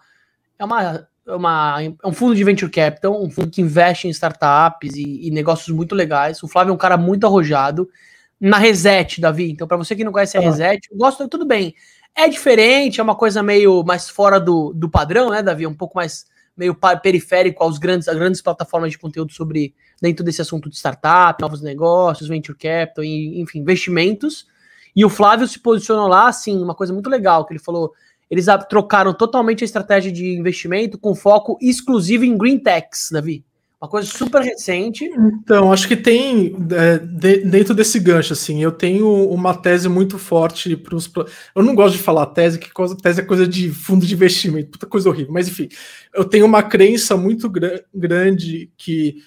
[0.59, 1.07] É uma.
[1.25, 5.27] É, uma, é um fundo de venture capital, um fundo que investe em startups e,
[5.27, 6.43] e negócios muito legais.
[6.43, 7.89] O Flávio é um cara muito arrojado.
[8.37, 9.49] Na Reset, Davi.
[9.49, 11.73] Então, para você que não conhece a Reset, eu gosto, tudo bem.
[12.13, 15.65] É diferente, é uma coisa meio mais fora do, do padrão, né, Davi?
[15.65, 20.41] Um pouco mais meio periférico aos grandes, às grandes plataformas de conteúdo sobre dentro desse
[20.41, 24.47] assunto de startup, novos negócios, venture capital, e, enfim, investimentos.
[24.95, 27.93] E o Flávio se posicionou lá, assim, uma coisa muito legal, que ele falou,
[28.29, 33.43] eles trocaram totalmente a estratégia de investimento com foco exclusivo em green techs, Davi.
[33.85, 35.05] Uma coisa super recente.
[35.05, 40.17] Então, acho que tem, é, de, dentro desse gancho, assim, eu tenho uma tese muito
[40.17, 41.11] forte para os.
[41.55, 44.71] Eu não gosto de falar tese, que coisa, tese é coisa de fundo de investimento,
[44.71, 45.69] puta coisa horrível, mas enfim,
[46.15, 49.17] eu tenho uma crença muito gr grande que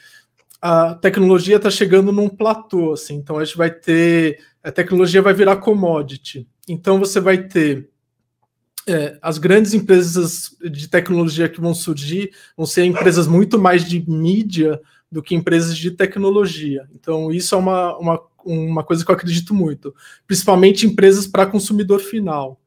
[0.60, 4.40] a tecnologia está chegando num platô, assim, então a gente vai ter.
[4.60, 6.48] A tecnologia vai virar commodity.
[6.68, 7.88] Então você vai ter
[8.88, 14.02] é, as grandes empresas de tecnologia que vão surgir vão ser empresas muito mais de
[14.08, 16.88] mídia do que empresas de tecnologia.
[16.94, 19.94] Então, isso é uma, uma, uma coisa que eu acredito muito,
[20.26, 22.60] principalmente empresas para consumidor final.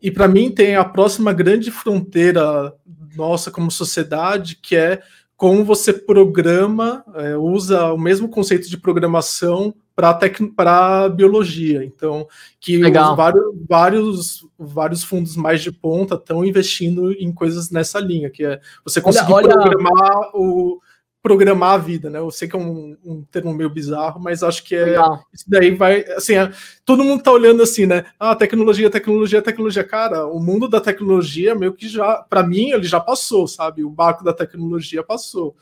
[0.00, 2.72] E para mim tem a próxima grande fronteira
[3.16, 5.00] nossa como sociedade, que é
[5.36, 11.82] como você programa, é, usa o mesmo conceito de programação para biologia.
[11.82, 12.28] Então,
[12.60, 12.78] que
[13.16, 18.60] vários, vários, vários fundos mais de ponta estão investindo em coisas nessa linha, que é
[18.84, 19.60] você conseguir olha, olha...
[19.62, 20.80] programar o
[21.22, 22.20] programar a vida, né?
[22.20, 25.24] Eu sei que é um, um termo meio bizarro, mas acho que é Legal.
[25.34, 26.52] isso daí vai assim, é,
[26.84, 28.04] todo mundo tá olhando assim, né?
[28.16, 32.84] Ah, tecnologia, tecnologia, tecnologia, cara, o mundo da tecnologia meio que já, para mim, ele
[32.84, 33.82] já passou, sabe?
[33.82, 35.56] O barco da tecnologia passou.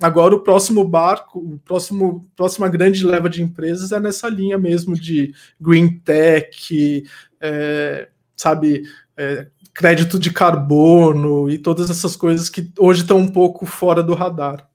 [0.00, 4.94] Agora o próximo barco, o próximo próxima grande leva de empresas é nessa linha mesmo
[4.94, 7.02] de green tech,
[7.40, 8.82] é, sabe,
[9.16, 14.14] é, crédito de carbono e todas essas coisas que hoje estão um pouco fora do
[14.14, 14.68] radar.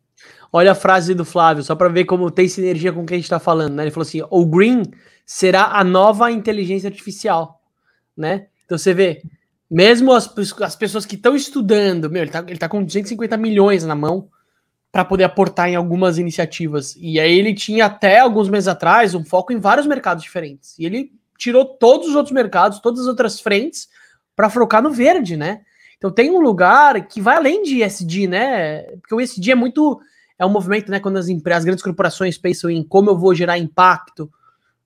[0.52, 3.18] Olha a frase do Flávio, só para ver como tem sinergia com o que a
[3.18, 3.84] gente está falando, né?
[3.84, 4.84] Ele falou assim: o green
[5.24, 7.62] será a nova inteligência artificial,
[8.18, 8.48] né?
[8.66, 9.22] Então você vê,
[9.70, 10.28] mesmo as,
[10.62, 14.28] as pessoas que estão estudando, meu, ele está ele tá com 250 milhões na mão
[14.92, 16.96] para poder aportar em algumas iniciativas.
[17.00, 20.78] E aí ele tinha até alguns meses atrás um foco em vários mercados diferentes.
[20.78, 23.88] E ele tirou todos os outros mercados, todas as outras frentes
[24.36, 25.62] para focar no verde, né?
[25.98, 28.82] Então tem um lugar que vai além de ESG, né?
[28.98, 30.02] Porque o ESG é muito
[30.38, 33.36] é um movimento, né, quando as empresas, as grandes corporações pensam em como eu vou
[33.36, 34.28] gerar impacto,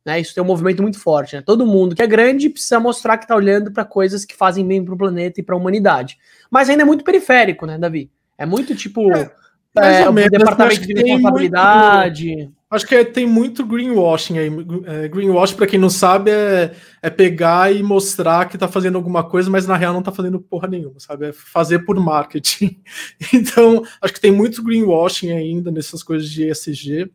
[0.06, 0.20] né?
[0.20, 1.42] Isso tem um movimento muito forte, né?
[1.42, 4.84] Todo mundo que é grande precisa mostrar que está olhando para coisas que fazem bem
[4.84, 6.18] para o planeta e para a humanidade.
[6.52, 8.12] Mas ainda é muito periférico, né, Davi?
[8.38, 9.32] É muito tipo é
[9.76, 12.36] mais é, ou menos, departamento de responsabilidade.
[12.36, 14.50] Muito, acho que é, tem muito greenwashing aí.
[14.86, 19.24] É, greenwashing, para quem não sabe, é, é pegar e mostrar que tá fazendo alguma
[19.24, 21.28] coisa, mas na real não tá fazendo porra nenhuma, sabe?
[21.28, 22.80] É fazer por marketing.
[23.34, 27.12] então, acho que tem muito greenwashing ainda nessas coisas de ESG.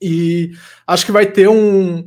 [0.00, 0.52] E
[0.86, 2.06] acho que vai ter um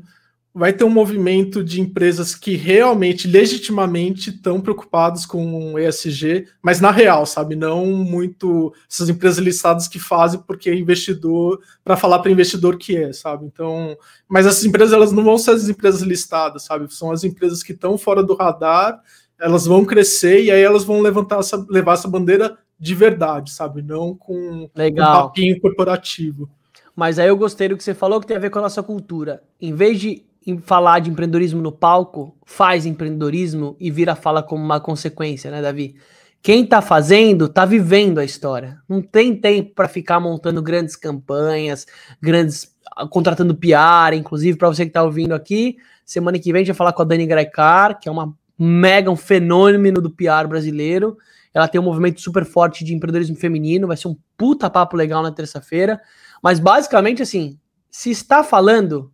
[0.58, 6.90] vai ter um movimento de empresas que realmente, legitimamente, estão preocupados com ESG, mas na
[6.90, 7.56] real, sabe?
[7.56, 12.98] Não muito essas empresas listadas que fazem porque é investidor, para falar para investidor que
[12.98, 13.46] é, sabe?
[13.46, 13.96] Então,
[14.28, 16.92] mas essas empresas elas não vão ser as empresas listadas, sabe?
[16.92, 19.00] São as empresas que estão fora do radar,
[19.40, 23.84] elas vão crescer e aí elas vão levantar essa, levar essa bandeira de verdade, sabe?
[23.84, 25.08] Não com Legal.
[25.08, 26.50] um papinho corporativo.
[26.96, 28.82] Mas aí eu gostei do que você falou, que tem a ver com a nossa
[28.82, 29.44] cultura.
[29.62, 30.26] Em vez de
[30.64, 35.96] falar de empreendedorismo no palco, faz empreendedorismo e vira fala como uma consequência, né, Davi?
[36.42, 38.80] Quem tá fazendo, tá vivendo a história.
[38.88, 41.86] Não tem tempo para ficar montando grandes campanhas,
[42.22, 42.74] grandes
[43.10, 46.78] contratando PR, inclusive para você que tá ouvindo aqui, semana que vem a gente vai
[46.78, 51.18] falar com a Dani Graicar, que é uma mega um fenômeno do PR brasileiro.
[51.54, 55.22] Ela tem um movimento super forte de empreendedorismo feminino, vai ser um puta papo legal
[55.22, 56.00] na terça-feira.
[56.42, 59.12] Mas basicamente assim, se está falando,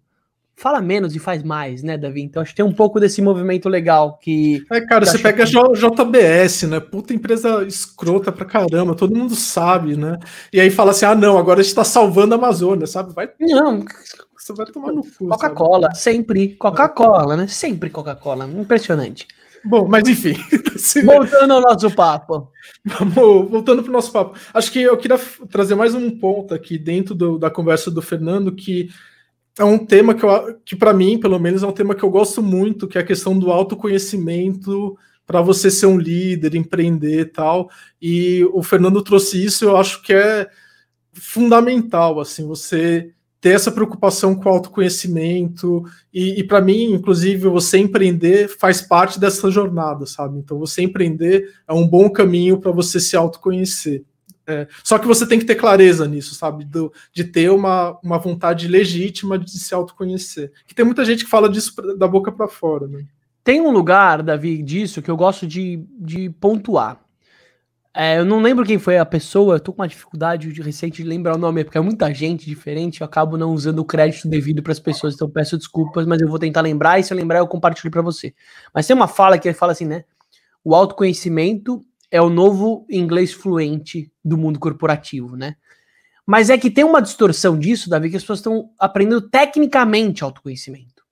[0.56, 2.22] fala menos e faz mais, né, Davi?
[2.22, 4.64] Então acho que tem um pouco desse movimento legal que.
[4.72, 5.58] É, cara, você pega que...
[5.58, 6.80] a JBS, né?
[6.80, 10.20] Puta empresa escrota pra caramba, todo mundo sabe, né?
[10.52, 13.14] E aí fala assim: ah, não, agora a gente tá salvando a Amazônia, sabe?
[13.14, 13.30] Vai.
[13.40, 13.84] Não.
[14.38, 15.28] Você vai tomar no cu.
[15.30, 16.56] Coca-Cola, sempre.
[16.56, 17.48] Coca-Cola, né?
[17.48, 18.46] Sempre Coca-Cola.
[18.46, 19.26] Impressionante.
[19.64, 20.36] Bom, mas enfim.
[21.06, 22.52] Voltando ao nosso papo.
[22.84, 24.38] Vamos, voltando para o nosso papo.
[24.54, 25.18] Acho que eu queria
[25.50, 28.90] trazer mais um ponto aqui dentro do, da conversa do Fernando, que
[29.58, 30.26] é um tema que,
[30.66, 33.06] que para mim, pelo menos, é um tema que eu gosto muito, que é a
[33.06, 37.70] questão do autoconhecimento para você ser um líder, empreender e tal.
[38.02, 40.50] E o Fernando trouxe isso, eu acho que é
[41.14, 47.78] fundamental, assim, você ter essa preocupação com o autoconhecimento e, e para mim, inclusive, você
[47.78, 50.40] empreender faz parte dessa jornada, sabe?
[50.40, 54.06] Então, você empreender é um bom caminho para você se autoconhecer.
[54.46, 56.66] É, só que você tem que ter clareza nisso, sabe?
[56.66, 60.52] Do, de ter uma, uma vontade legítima de se autoconhecer.
[60.68, 63.06] Que tem muita gente que fala disso da boca para fora, né?
[63.44, 67.04] Tem um lugar, Davi, disso que eu gosto de, de pontuar.
[67.96, 71.04] É, eu não lembro quem foi a pessoa, eu tô com uma dificuldade de recente
[71.04, 74.28] de lembrar o nome, porque é muita gente diferente, eu acabo não usando o crédito
[74.28, 77.18] devido para as pessoas, então peço desculpas, mas eu vou tentar lembrar, e se eu
[77.18, 78.34] lembrar eu compartilho para você.
[78.74, 80.06] Mas tem uma fala que ele fala assim, né?
[80.64, 85.56] O autoconhecimento é o novo inglês fluente do mundo corporativo, né?
[86.24, 91.04] Mas é que tem uma distorção disso, Davi, que as pessoas estão aprendendo tecnicamente autoconhecimento.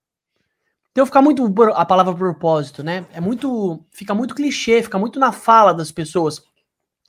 [0.92, 3.04] Então fica muito a palavra propósito, né?
[3.12, 6.40] É muito, fica muito clichê, fica muito na fala das pessoas.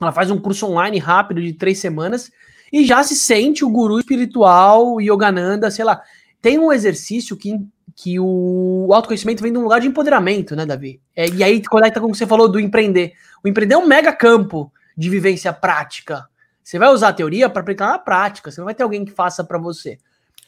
[0.00, 2.32] Ela faz um curso online rápido de três semanas
[2.72, 6.02] e já se sente o guru espiritual, Yogananda, sei lá.
[6.42, 7.60] Tem um exercício que
[7.96, 11.00] que o autoconhecimento vem de um lugar de empoderamento, né, Davi?
[11.14, 13.12] É, e aí conecta com o que você falou do empreender.
[13.44, 16.28] O empreender é um mega campo de vivência prática.
[16.62, 19.12] Você vai usar a teoria para aplicar na prática, você não vai ter alguém que
[19.12, 19.98] faça para você.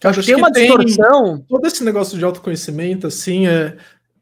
[0.02, 1.44] Eu acho que tem uma distorção.
[1.48, 3.76] todo esse negócio de autoconhecimento, assim, é,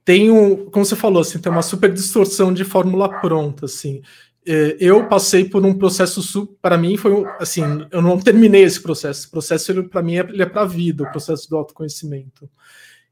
[0.05, 4.03] tem um, como você falou, assim, tem uma super distorção de fórmula pronta, assim.
[4.47, 9.21] É, eu passei por um processo para mim foi assim eu não terminei esse processo
[9.21, 12.47] esse processo para mim ele é para a vida o processo do autoconhecimento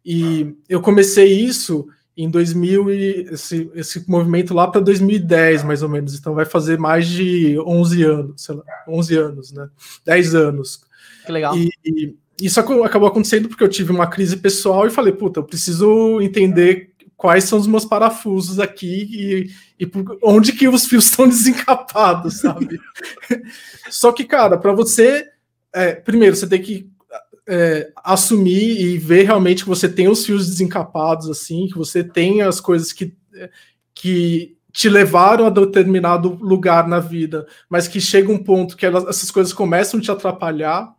[0.05, 1.87] e eu comecei isso
[2.17, 6.15] em 2000 e esse, esse movimento lá para 2010, mais ou menos.
[6.15, 9.69] Então vai fazer mais de 11 anos, sei lá, 11 anos, né?
[10.05, 10.81] 10 anos.
[11.25, 11.57] Que legal.
[11.57, 15.45] E, e isso acabou acontecendo porque eu tive uma crise pessoal e falei, puta, eu
[15.45, 19.91] preciso entender quais são os meus parafusos aqui e, e
[20.23, 22.81] onde que os fios estão desencapados, sabe?
[23.89, 25.29] Só que, cara, para você,
[25.73, 26.91] é, primeiro, você tem que
[27.49, 32.43] é, assumir e ver realmente que você tem os fios desencapados, assim, que você tem
[32.43, 33.15] as coisas que,
[33.95, 39.07] que te levaram a determinado lugar na vida, mas que chega um ponto que elas,
[39.07, 40.95] essas coisas começam a te atrapalhar.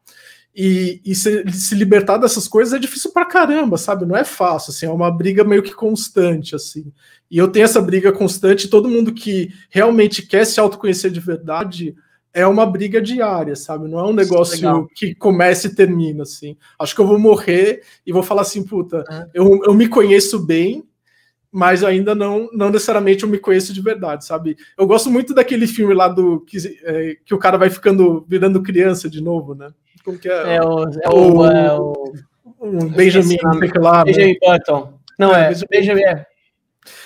[0.55, 4.05] E, e se, se, libertar dessas coisas é difícil pra caramba, sabe?
[4.05, 6.93] Não é fácil, assim, é uma briga meio que constante, assim.
[7.31, 11.95] E eu tenho essa briga constante, todo mundo que realmente quer se autoconhecer de verdade,
[12.33, 13.87] é uma briga diária, sabe?
[13.87, 14.87] Não é um negócio Legal.
[14.95, 16.57] que começa e termina, assim.
[16.79, 19.27] Acho que eu vou morrer e vou falar assim, puta, é.
[19.35, 20.83] eu, eu me conheço bem,
[21.51, 24.57] mas ainda não, não necessariamente eu me conheço de verdade, sabe?
[24.75, 28.63] Eu gosto muito daquele filme lá do que, é, que o cara vai ficando virando
[28.63, 29.69] criança de novo, né?
[30.03, 30.55] Como que é?
[30.55, 32.13] É o, é o, o, é o...
[32.59, 33.37] Um Benjamin,
[33.75, 34.11] lá, né?
[34.11, 34.37] Benjamin?
[34.41, 34.93] Button.
[35.19, 36.25] Não é, é Benjamin, é.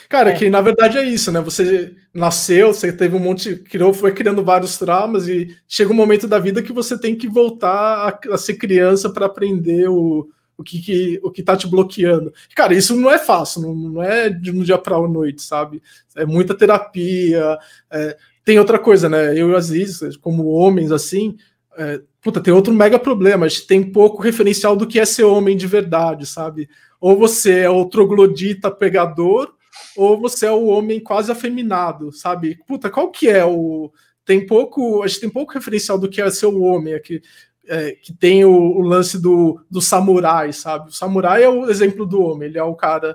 [0.09, 0.33] Cara, é.
[0.33, 1.41] que na verdade é isso, né?
[1.41, 6.27] Você nasceu, você teve um monte, criou, foi criando vários traumas e chega um momento
[6.27, 10.63] da vida que você tem que voltar a, a ser criança para aprender o, o
[10.63, 12.33] que, que, o que tá te bloqueando.
[12.55, 15.81] Cara, isso não é fácil, não, não é de um dia para a noite, sabe?
[16.15, 17.57] É muita terapia.
[17.91, 19.37] É, tem outra coisa, né?
[19.37, 21.37] Eu e Aziz, como homens, assim,
[21.77, 23.45] é, puta, tem outro mega problema.
[23.45, 26.67] A gente tem pouco referencial do que é ser homem de verdade, sabe?
[26.99, 29.53] ou você é o troglodita pegador,
[29.95, 32.59] ou você é o homem quase afeminado, sabe?
[32.67, 33.91] Puta, qual que é o.
[34.25, 35.03] Tem pouco.
[35.03, 37.21] A gente tem pouco referencial do que é ser o homem aqui.
[37.69, 40.89] É, que tem o, o, lance do, do samurai, sabe?
[40.89, 43.13] O samurai é o exemplo do homem, ele é o cara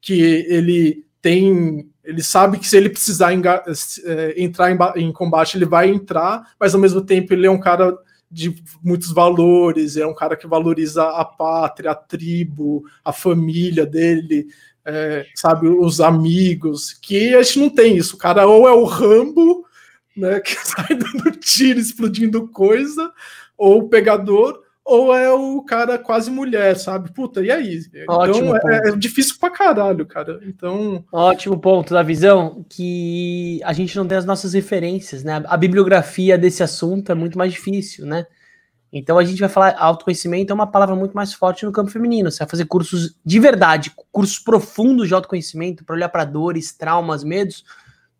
[0.00, 1.88] que ele tem.
[2.02, 3.62] Ele sabe que se ele precisar enga,
[4.04, 7.60] é, entrar em, em combate, ele vai entrar, mas ao mesmo tempo ele é um
[7.60, 7.96] cara
[8.28, 14.46] de muitos valores, é um cara que valoriza a pátria, a tribo, a família dele,
[14.84, 18.16] é, sabe, os amigos, que a gente não tem isso.
[18.16, 19.66] O cara ou é o Rambo,
[20.16, 23.12] né, que sai dando tiro, explodindo coisa,
[23.56, 27.12] ou o pegador, ou é o cara quase mulher, sabe?
[27.12, 27.80] Puta, e aí?
[28.08, 30.40] Ótimo então é, é, difícil pra caralho, cara.
[30.44, 31.04] Então.
[31.12, 35.42] Ótimo ponto da visão que a gente não tem as nossas referências, né?
[35.46, 38.26] A bibliografia desse assunto é muito mais difícil, né?
[38.92, 42.30] Então a gente vai falar autoconhecimento é uma palavra muito mais forte no campo feminino.
[42.30, 47.24] Você vai fazer cursos de verdade, cursos profundos de autoconhecimento para olhar para dores, traumas,
[47.24, 47.64] medos.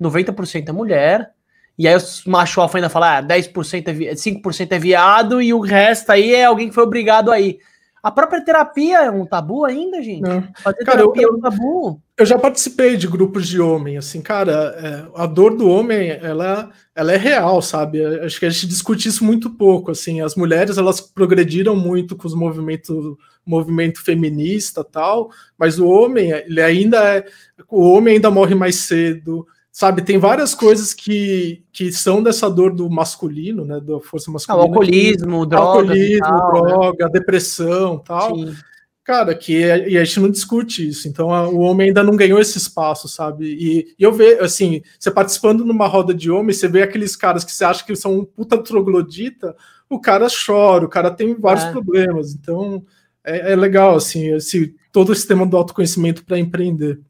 [0.00, 1.30] 90% é mulher.
[1.78, 5.52] E aí os macho alfa ainda falam, ah, 10% é vi 5% é viado e
[5.52, 7.58] o resto aí é alguém que foi obrigado aí.
[8.02, 10.28] A própria terapia é um tabu ainda, gente?
[10.28, 10.42] É.
[10.60, 12.02] Fazer cara, terapia eu, é um tabu.
[12.18, 16.70] Eu já participei de grupos de homem, assim, cara, é, a dor do homem, ela,
[16.96, 18.04] ela é real, sabe?
[18.04, 22.26] Acho que a gente discute isso muito pouco, assim, as mulheres, elas progrediram muito com
[22.26, 27.24] os movimentos, movimento feminista tal, mas o homem, ele ainda é,
[27.70, 32.74] o homem ainda morre mais cedo, sabe, tem várias coisas que, que são dessa dor
[32.74, 34.62] do masculino, né, da força masculina.
[34.62, 35.80] Ah, alcoolismo, que, droga.
[35.80, 36.68] Alcoolismo, tal, né?
[36.68, 37.10] droga, né?
[37.10, 38.36] depressão tal.
[38.36, 38.54] Sim.
[39.02, 42.14] Cara, que é, e a gente não discute isso, então a, o homem ainda não
[42.14, 43.46] ganhou esse espaço, sabe?
[43.46, 47.42] E, e eu vejo, assim, você participando numa roda de homens, você vê aqueles caras
[47.42, 49.56] que você acha que são um puta troglodita,
[49.90, 51.72] o cara chora, o cara tem vários é.
[51.72, 52.84] problemas, então
[53.24, 57.00] é, é legal, assim, esse, todo esse tema do autoconhecimento para empreender.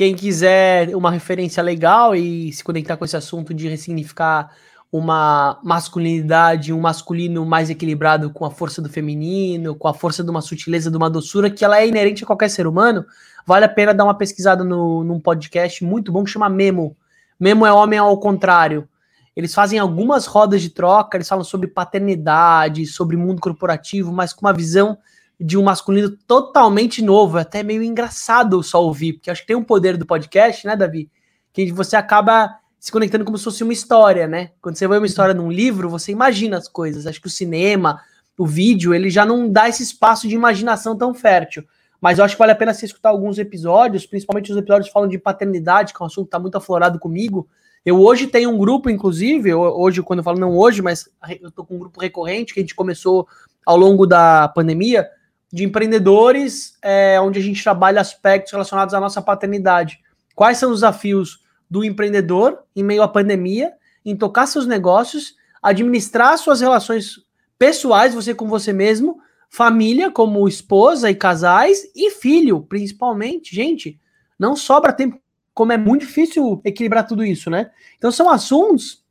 [0.00, 4.50] Quem quiser uma referência legal e se conectar com esse assunto de ressignificar
[4.90, 10.30] uma masculinidade, um masculino mais equilibrado com a força do feminino, com a força de
[10.30, 13.04] uma sutileza, de uma doçura, que ela é inerente a qualquer ser humano,
[13.44, 16.96] vale a pena dar uma pesquisada no, num podcast muito bom que chama Memo.
[17.38, 18.88] Memo é homem ao contrário.
[19.36, 24.46] Eles fazem algumas rodas de troca, eles falam sobre paternidade, sobre mundo corporativo, mas com
[24.46, 24.96] uma visão
[25.40, 29.56] de um masculino totalmente novo, é até meio engraçado só ouvir, porque acho que tem
[29.56, 31.10] um poder do podcast, né, Davi?
[31.52, 34.50] Que você acaba se conectando como se fosse uma história, né?
[34.60, 37.06] Quando você vê uma história num livro, você imagina as coisas.
[37.06, 38.00] Acho que o cinema,
[38.36, 41.64] o vídeo, ele já não dá esse espaço de imaginação tão fértil.
[42.00, 44.92] Mas eu acho que vale a pena você escutar alguns episódios, principalmente os episódios que
[44.92, 47.48] falam de paternidade, que é um assunto que está muito aflorado comigo.
[47.84, 51.08] Eu hoje tenho um grupo, inclusive, hoje, quando eu falo não hoje, mas
[51.40, 53.26] eu tô com um grupo recorrente que a gente começou
[53.66, 55.06] ao longo da pandemia,
[55.52, 60.00] de empreendedores, é, onde a gente trabalha aspectos relacionados à nossa paternidade.
[60.34, 63.72] Quais são os desafios do empreendedor em meio à pandemia,
[64.04, 67.16] em tocar seus negócios, administrar suas relações
[67.58, 69.20] pessoais, você com você mesmo,
[69.50, 73.54] família, como esposa e casais, e filho, principalmente.
[73.54, 74.00] Gente,
[74.38, 75.20] não sobra tempo,
[75.52, 77.70] como é muito difícil equilibrar tudo isso, né?
[77.98, 79.04] Então são assuntos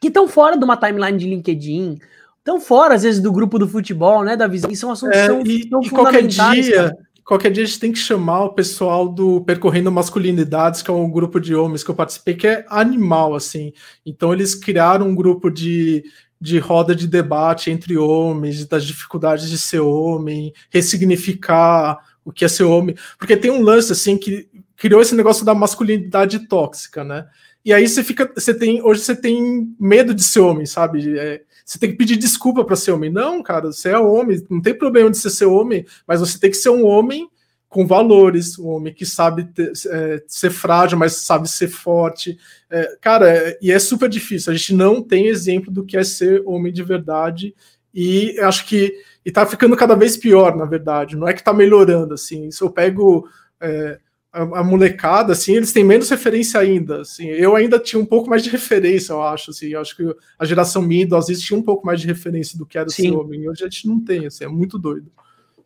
[0.00, 1.98] que estão fora de uma timeline de LinkedIn,
[2.46, 4.70] estão fora, às vezes, do grupo do futebol, né, da visão.
[4.70, 7.92] E são assuntos é, que são, e, e qualquer dia, qualquer dia a gente tem
[7.92, 11.94] que chamar o pessoal do Percorrendo Masculinidades, que é um grupo de homens que eu
[11.94, 13.72] participei, que é animal, assim.
[14.06, 16.04] Então eles criaram um grupo de,
[16.40, 22.48] de roda de debate entre homens, das dificuldades de ser homem, ressignificar o que é
[22.48, 22.94] ser homem.
[23.18, 27.26] Porque tem um lance, assim, que criou esse negócio da masculinidade tóxica, né?
[27.64, 31.18] E aí você fica, você tem, hoje você tem medo de ser homem, sabe?
[31.18, 33.10] É, você tem que pedir desculpa para ser homem.
[33.10, 36.48] Não, cara, você é homem, não tem problema de você ser homem, mas você tem
[36.48, 37.28] que ser um homem
[37.68, 42.38] com valores, um homem que sabe ter, é, ser frágil, mas sabe ser forte.
[42.70, 44.52] É, cara, é, e é super difícil.
[44.52, 47.52] A gente não tem exemplo do que é ser homem de verdade.
[47.92, 48.94] E acho que
[49.24, 51.16] e tá ficando cada vez pior, na verdade.
[51.16, 52.48] Não é que tá melhorando, assim.
[52.52, 53.28] Se eu pego
[53.60, 53.98] é,
[54.32, 58.28] a, a, molecada, assim, eles têm menos referência ainda, assim, eu ainda tinha um pouco
[58.28, 60.04] mais de referência, eu acho, assim, eu acho que
[60.38, 63.10] a geração minha, às vezes, tinha um pouco mais de referência do que era Sim.
[63.10, 65.10] ser homem, hoje a gente não tem, assim, é muito doido.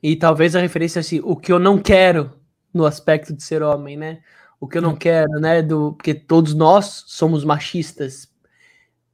[0.02, 2.32] E talvez a referência, assim, o que eu não quero
[2.72, 4.20] no aspecto de ser homem, né,
[4.60, 8.28] o que eu não quero, né, do, porque todos nós somos machistas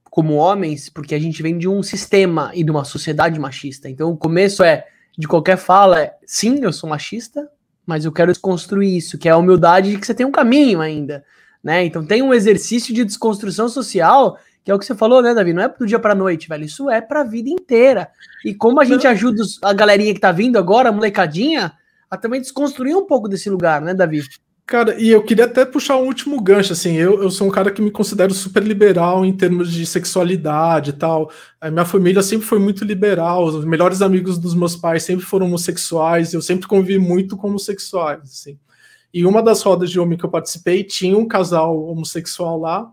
[0.05, 4.11] como homens, porque a gente vem de um sistema e de uma sociedade machista, então
[4.11, 4.87] o começo é,
[5.17, 7.51] de qualquer fala, é, sim, eu sou machista,
[7.87, 10.81] mas eu quero desconstruir isso, que é a humildade de que você tem um caminho
[10.81, 11.25] ainda,
[11.63, 11.85] né?
[11.85, 15.53] Então tem um exercício de desconstrução social, que é o que você falou, né, Davi?
[15.53, 16.65] Não é do dia para noite, velho.
[16.65, 18.11] Isso é para a vida inteira.
[18.45, 21.73] E como a gente ajuda a galerinha que tá vindo agora, a molecadinha,
[22.11, 24.23] a também desconstruir um pouco desse lugar, né, Davi?
[24.67, 27.71] Cara, e eu queria até puxar um último gancho, assim, eu, eu sou um cara
[27.71, 31.31] que me considero super liberal em termos de sexualidade e tal.
[31.61, 35.47] A minha família sempre foi muito liberal, os melhores amigos dos meus pais sempre foram
[35.47, 38.59] homossexuais, eu sempre convivi muito com homossexuais, assim.
[39.15, 42.91] E uma das rodas de homem que eu participei tinha um casal homossexual lá.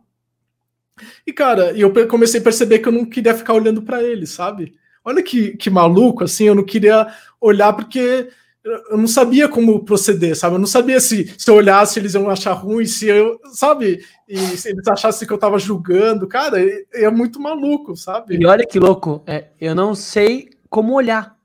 [1.25, 4.75] E, cara, eu comecei a perceber que eu não queria ficar olhando para eles, sabe?
[5.03, 7.07] Olha que, que maluco, assim, eu não queria
[7.41, 8.29] olhar porque
[8.63, 10.55] eu não sabia como proceder, sabe?
[10.55, 14.05] Eu não sabia se, se eu olhasse eles iam achar ruim, se eu, sabe?
[14.27, 18.37] E se eles achassem que eu tava julgando, cara, é, é muito maluco, sabe?
[18.37, 21.35] E olha que louco, é, eu não sei como olhar.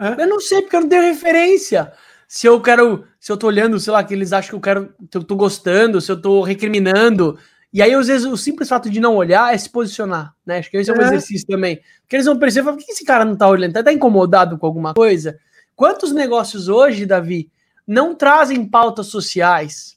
[0.00, 0.22] É?
[0.22, 1.92] Eu não sei, porque eu não tenho referência.
[2.26, 4.94] Se eu quero, se eu tô olhando, sei lá, que eles acham que eu quero,
[5.10, 7.38] que eu tô gostando, se eu tô recriminando.
[7.72, 10.58] E aí, às vezes, o simples fato de não olhar é se posicionar, né?
[10.58, 11.80] Acho que esse é, é um exercício também.
[12.00, 13.74] Porque eles vão perceber, por que esse cara não tá olhando?
[13.74, 15.38] Tá, tá incomodado com alguma coisa?
[15.74, 17.50] Quantos negócios hoje, Davi,
[17.86, 19.96] não trazem pautas sociais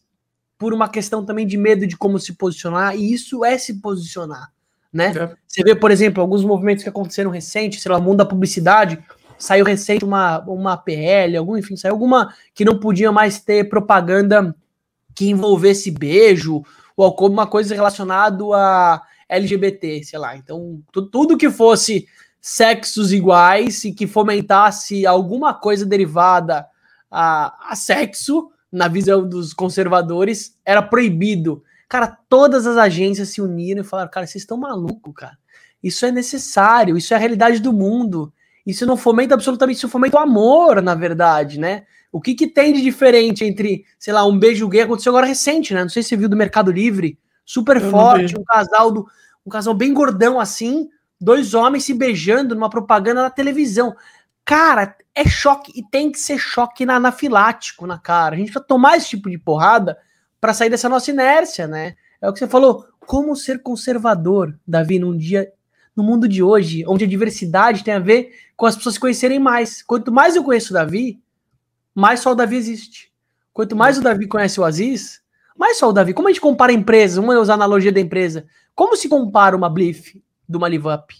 [0.57, 4.51] por uma questão também de medo de como se posicionar, e isso é se posicionar,
[4.91, 5.13] né?
[5.15, 5.35] É.
[5.45, 9.03] Você vê, por exemplo, alguns movimentos que aconteceram recente, sei lá, o mundo da publicidade,
[9.37, 14.55] saiu recente uma, uma PL, algum, enfim, saiu alguma que não podia mais ter propaganda
[15.13, 16.63] que envolvesse beijo
[16.95, 20.35] ou alguma coisa relacionada a LGBT, sei lá.
[20.37, 22.07] Então, tudo que fosse
[22.47, 26.67] sexos iguais e que fomentasse alguma coisa derivada
[27.09, 31.63] a, a sexo, na visão dos conservadores, era proibido.
[31.89, 35.35] Cara, todas as agências se uniram e falaram: cara, vocês estão malucos, cara.
[35.81, 38.31] Isso é necessário, isso é a realidade do mundo.
[38.63, 41.83] Isso não fomenta absolutamente, isso fomenta o amor, na verdade, né?
[42.11, 45.73] O que, que tem de diferente entre, sei lá, um beijo gay aconteceu agora recente,
[45.73, 45.81] né?
[45.81, 49.07] Não sei se você viu do Mercado Livre, super Eu forte, um casal do
[49.43, 50.89] um casal bem gordão assim,
[51.19, 53.95] dois homens se beijando numa propaganda na televisão.
[54.43, 58.35] Cara, é choque e tem que ser choque anafilático na cara.
[58.35, 59.97] A gente precisa tomar esse tipo de porrada
[60.39, 61.95] para sair dessa nossa inércia, né?
[62.21, 62.85] É o que você falou.
[62.99, 65.51] Como ser conservador, Davi, num dia,
[65.95, 69.39] no mundo de hoje, onde a diversidade tem a ver com as pessoas se conhecerem
[69.39, 69.81] mais.
[69.81, 71.21] Quanto mais eu conheço o Davi,
[71.93, 73.11] mais só o Davi existe.
[73.53, 75.21] Quanto mais o Davi conhece o Aziz,
[75.57, 76.13] mais só o Davi.
[76.13, 77.15] Como a gente compara empresas?
[77.15, 78.45] Vamos usar a analogia da empresa.
[78.73, 81.15] Como se compara uma Bliff de uma Live Up,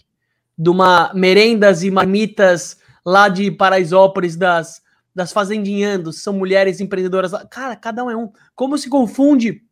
[0.56, 4.82] de uma merendas e marmitas lá de Paraisópolis, das,
[5.14, 7.32] das fazendinhandos, são mulheres empreendedoras.
[7.50, 8.30] Cara, cada um é um.
[8.54, 9.62] Como se confunde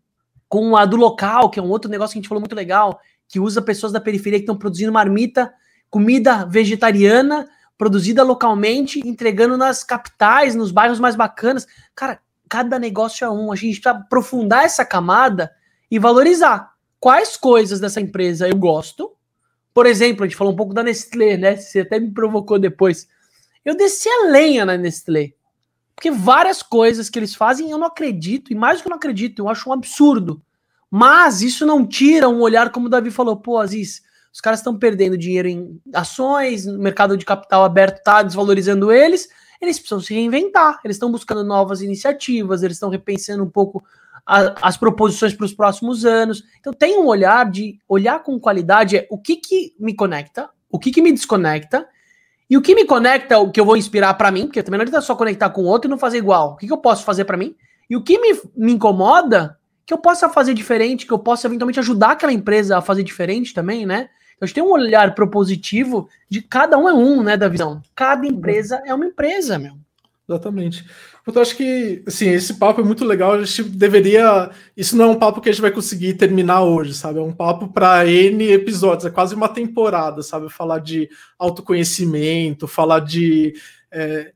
[0.49, 3.01] com a do local, que é um outro negócio que a gente falou muito legal,
[3.29, 5.53] que usa pessoas da periferia que estão produzindo marmita,
[5.91, 11.67] comida vegetariana, produzida localmente, entregando nas capitais, nos bairros mais bacanas.
[11.95, 13.51] Cara, cada negócio é um.
[13.51, 15.51] A gente precisa aprofundar essa camada
[15.91, 19.14] e valorizar quais coisas dessa empresa eu gosto
[19.75, 21.57] por exemplo, a gente falou um pouco da Nestlé, né?
[21.57, 23.09] Você até me provocou depois.
[23.65, 25.33] Eu desci a lenha na Nestlé.
[25.97, 28.97] Porque várias coisas que eles fazem eu não acredito, e mais do que eu não
[28.97, 30.41] acredito, eu acho um absurdo.
[30.89, 34.01] Mas isso não tira um olhar, como o Davi falou, pô, Aziz,
[34.33, 39.29] os caras estão perdendo dinheiro em ações, o mercado de capital aberto está desvalorizando eles,
[39.61, 43.83] eles precisam se reinventar, eles estão buscando novas iniciativas, eles estão repensando um pouco
[44.27, 46.43] a, as proposições para os próximos anos.
[46.61, 50.79] Então tem um olhar de olhar com qualidade é o que, que me conecta, o
[50.79, 51.87] que, que me desconecta,
[52.49, 54.83] e o que me conecta, o que eu vou inspirar para mim, porque também não
[54.83, 56.53] adianta só conectar com outro e não fazer igual.
[56.53, 57.55] O que, que eu posso fazer para mim?
[57.89, 61.81] E o que me, me incomoda, que eu possa fazer diferente, que eu possa eventualmente
[61.81, 64.09] ajudar aquela empresa a fazer diferente também, né?
[64.37, 67.81] Então, a gente tem um olhar propositivo de cada um é um, né, da visão.
[67.95, 69.75] Cada empresa é uma empresa, meu.
[70.29, 70.85] Exatamente.
[71.27, 73.33] Eu acho que, assim, esse papo é muito legal.
[73.33, 74.51] A gente deveria.
[74.77, 77.19] Isso não é um papo que a gente vai conseguir terminar hoje, sabe?
[77.19, 80.51] É um papo para N episódios, é quase uma temporada, sabe?
[80.51, 81.09] Falar de
[81.39, 83.55] autoconhecimento, falar de.
[83.91, 84.33] É,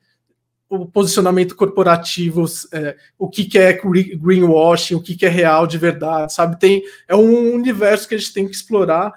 [0.71, 5.79] o posicionamento corporativo, é, o que, que é greenwashing, o que, que é real de
[5.79, 6.61] verdade, sabe?
[6.61, 9.15] Tem, é um universo que a gente tem que explorar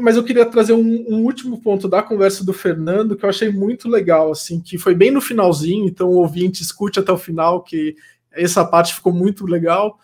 [0.00, 3.50] mas eu queria trazer um, um, último ponto da conversa do Fernando que eu achei
[3.50, 7.62] muito legal, assim, que foi bem no finalzinho, então o ouvinte escute até o final,
[7.62, 7.96] que
[8.30, 9.98] essa parte ficou muito legal,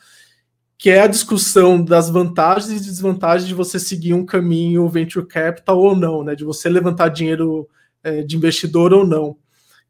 [0.79, 5.79] que é a discussão das vantagens e desvantagens de você seguir um caminho venture capital
[5.79, 6.35] ou não, né?
[6.35, 7.69] De você levantar dinheiro
[8.03, 9.37] é, de investidor ou não.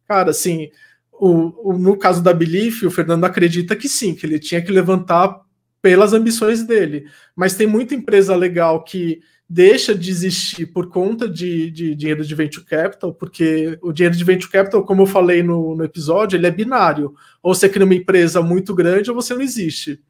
[0.06, 0.70] Cara, assim,
[1.12, 4.72] o, o, no caso da Belief, o Fernando acredita que sim, que ele tinha que
[4.72, 5.40] levantar
[5.82, 7.06] pelas ambições dele.
[7.34, 12.34] Mas tem muita empresa legal que deixa de existir por conta de, de, dinheiro de
[12.34, 16.46] venture capital, porque o dinheiro de venture capital, como eu falei no, no, episódio, ele
[16.46, 17.14] é binário.
[17.42, 20.00] Ou você cria uma empresa muito grande ou você não existe.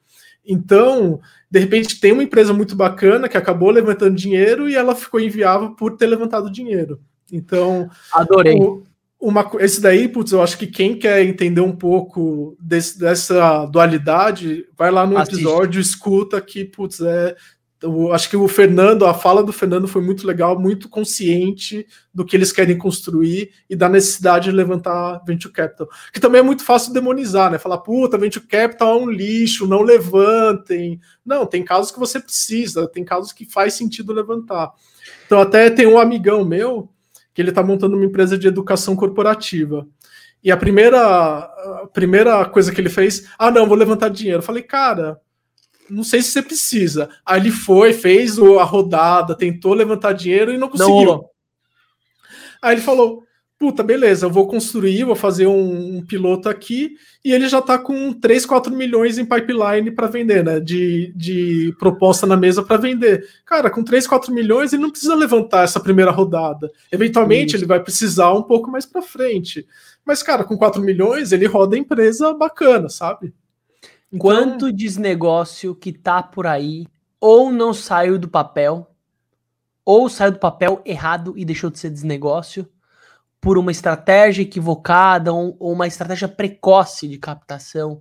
[0.47, 1.21] Então,
[1.51, 5.71] de repente, tem uma empresa muito bacana que acabou levantando dinheiro e ela ficou inviável
[5.71, 7.01] por ter levantado dinheiro.
[7.33, 8.61] Então, adorei.
[8.61, 8.85] O,
[9.23, 14.67] uma, esse daí, putz, eu acho que quem quer entender um pouco desse, dessa dualidade,
[14.77, 15.37] vai lá no Assiste.
[15.37, 17.37] episódio, escuta que, putz, é.
[17.81, 22.25] Eu acho que o Fernando, a fala do Fernando foi muito legal, muito consciente do
[22.25, 25.89] que eles querem construir e da necessidade de levantar venture capital.
[26.13, 27.59] Que também é muito fácil demonizar, né?
[27.59, 31.01] Falar, puta, venture capital é um lixo, não levantem.
[31.27, 34.73] Não, tem casos que você precisa, tem casos que faz sentido levantar.
[35.27, 36.89] Então, até tem um amigão meu
[37.35, 39.87] que ele está montando uma empresa de educação corporativa.
[40.43, 44.39] E a primeira, a primeira coisa que ele fez, ah, não, vou levantar dinheiro.
[44.39, 45.21] Eu falei, cara,
[45.89, 47.09] não sei se você precisa.
[47.25, 51.05] Aí ele foi, fez a rodada, tentou levantar dinheiro e não conseguiu.
[51.05, 51.25] Não.
[52.61, 53.25] Aí ele falou:
[53.63, 57.79] puta, beleza, eu vou construir, vou fazer um, um piloto aqui, e ele já está
[57.79, 60.59] com 3, 4 milhões em pipeline para vender, né?
[60.59, 63.25] De, de proposta na mesa para vender.
[63.47, 66.73] Cara, com 3, 4 milhões, ele não precisa levantar essa primeira rodada.
[66.91, 67.59] Eventualmente, Isso.
[67.59, 69.65] ele vai precisar um pouco mais para frente.
[70.05, 73.33] Mas, cara, com 4 milhões, ele roda a empresa bacana, sabe?
[74.13, 74.19] Então...
[74.19, 76.89] Quanto desnegócio que tá por aí,
[77.21, 78.91] ou não saiu do papel,
[79.85, 82.69] ou saiu do papel errado e deixou de ser desnegócio,
[83.43, 88.01] por uma estratégia equivocada ou, uma estratégia precoce de captação.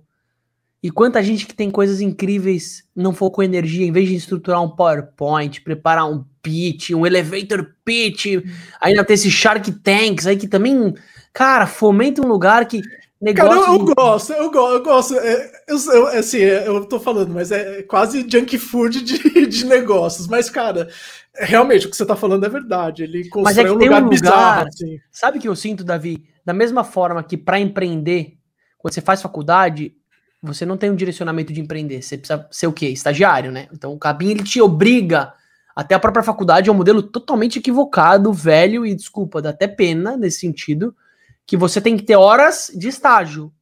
[0.80, 4.70] E quanta gente que tem coisas incríveis não focou energia, em vez de estruturar um
[4.70, 8.26] PowerPoint, preparar um pitch, um elevator pitch,
[8.80, 10.94] ainda tem esse Shark Tanks aí que também,
[11.32, 12.80] cara, fomenta um lugar que
[13.22, 15.14] Negócio Cara, eu, eu gosto, eu gosto, eu gosto.
[15.16, 19.64] É, eu, eu, assim, é, eu tô falando, mas é quase junk food de, de
[19.64, 20.26] negócios.
[20.26, 20.88] Mas, cara,
[21.34, 23.04] realmente o que você tá falando é verdade.
[23.04, 24.68] Ele constrói mas é um, lugar um lugar bizarro.
[24.68, 24.98] Assim.
[25.10, 26.24] Sabe o que eu sinto, Davi?
[26.44, 28.36] Da mesma forma que para empreender,
[28.78, 29.94] quando você faz faculdade,
[30.42, 32.02] você não tem um direcionamento de empreender.
[32.02, 32.88] Você precisa ser o quê?
[32.88, 33.68] Estagiário, né?
[33.72, 35.32] Então o Cabinho ele te obriga.
[35.74, 40.16] Até a própria faculdade é um modelo totalmente equivocado, velho, e desculpa, dá até pena
[40.18, 40.94] nesse sentido
[41.46, 43.52] que você tem que ter horas de estágio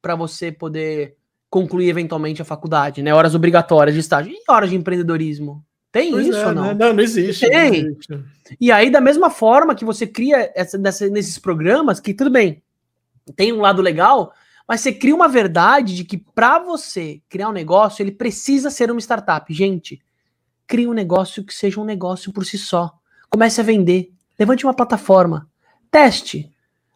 [0.00, 1.16] para você poder
[1.50, 3.12] concluir eventualmente a faculdade, né?
[3.12, 4.32] Horas obrigatórias de estágio.
[4.32, 5.62] E horas de empreendedorismo?
[5.92, 6.64] Tem pois isso é, ou não?
[6.64, 6.74] Né?
[6.74, 7.46] Não, não existe.
[7.46, 7.82] Tem.
[7.84, 8.24] Não existe.
[8.58, 12.62] E aí, da mesma forma que você cria essa, dessa, nesses programas, que tudo bem,
[13.36, 14.32] tem um lado legal,
[14.66, 18.90] mas você cria uma verdade de que para você criar um negócio, ele precisa ser
[18.90, 19.52] uma startup.
[19.52, 20.00] Gente,
[20.66, 22.90] crie um negócio que seja um negócio por si só.
[23.28, 24.10] Comece a vender.
[24.38, 25.46] Levante uma plataforma.
[25.90, 26.50] Teste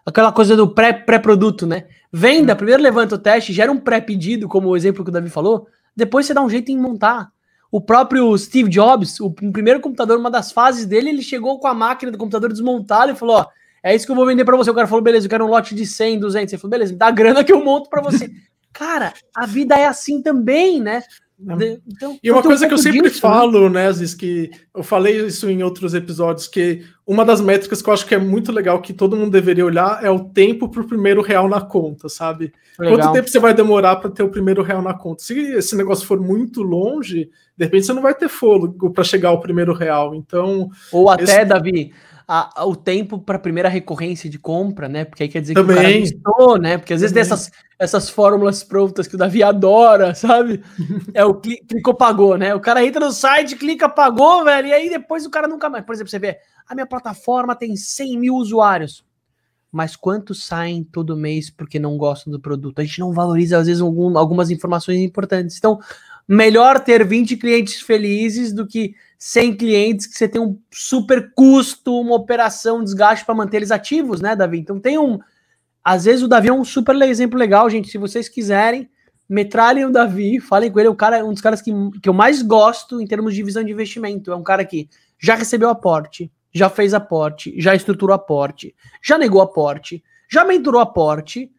[0.06, 1.86] aquela coisa do pré-produto, né?
[2.12, 2.56] Venda, hum.
[2.56, 6.26] primeiro levanta o teste, gera um pré-pedido, como o exemplo que o Davi falou, depois
[6.26, 7.30] você dá um jeito em montar.
[7.76, 11.74] O próprio Steve Jobs, o primeiro computador, uma das fases dele, ele chegou com a
[11.74, 13.46] máquina do computador desmontada e falou: Ó,
[13.82, 14.70] é isso que eu vou vender para você.
[14.70, 16.52] O cara falou: beleza, eu quero um lote de 100, 200.
[16.54, 18.30] Ele falou: beleza, me dá a grana que eu monto para você.
[18.72, 21.02] cara, a vida é assim também, né?
[21.38, 23.32] Então, e uma coisa um que eu sempre disso, né?
[23.32, 27.88] falo, né, Aziz, que eu falei isso em outros episódios, que uma das métricas que
[27.88, 30.80] eu acho que é muito legal que todo mundo deveria olhar é o tempo para
[30.80, 32.52] o primeiro real na conta, sabe?
[32.78, 32.98] Legal.
[32.98, 35.22] Quanto tempo você vai demorar para ter o primeiro real na conta?
[35.22, 39.28] Se esse negócio for muito longe, de repente você não vai ter fôlego para chegar
[39.28, 40.14] ao primeiro real.
[40.14, 40.70] Então.
[40.90, 41.44] Ou até, esse...
[41.44, 41.92] Davi,
[42.28, 45.04] a, a, o tempo para a primeira recorrência de compra, né?
[45.04, 46.02] Porque aí quer dizer Também.
[46.02, 46.76] que o cara né?
[46.76, 50.62] Porque às vezes tem essas, essas fórmulas prontas que o Davi adora, sabe?
[51.14, 52.54] É o cli clicou, pagou, né?
[52.54, 55.84] O cara entra no site, clica, pagou, velho, e aí depois o cara nunca mais.
[55.84, 59.04] Por exemplo, você vê, a minha plataforma tem 100 mil usuários.
[59.70, 62.78] Mas quantos saem todo mês porque não gostam do produto?
[62.78, 65.58] A gente não valoriza, às vezes, algum, algumas informações importantes.
[65.58, 65.78] Então,
[66.28, 71.98] melhor ter 20 clientes felizes do que 100 clientes que você tem um super custo,
[72.00, 74.58] uma operação, um desgaste para manter eles ativos, né, Davi?
[74.58, 75.18] Então tem um.
[75.82, 77.88] Às vezes o Davi é um super exemplo legal, gente.
[77.88, 78.90] Se vocês quiserem,
[79.28, 80.88] metralhem o Davi, falem com ele.
[80.88, 81.70] É um, cara, um dos caras que,
[82.02, 84.32] que eu mais gosto em termos de visão de investimento.
[84.32, 89.40] É um cara que já recebeu aporte, já fez aporte, já estruturou aporte, já negou
[89.40, 91.50] aporte, já mentorou aporte.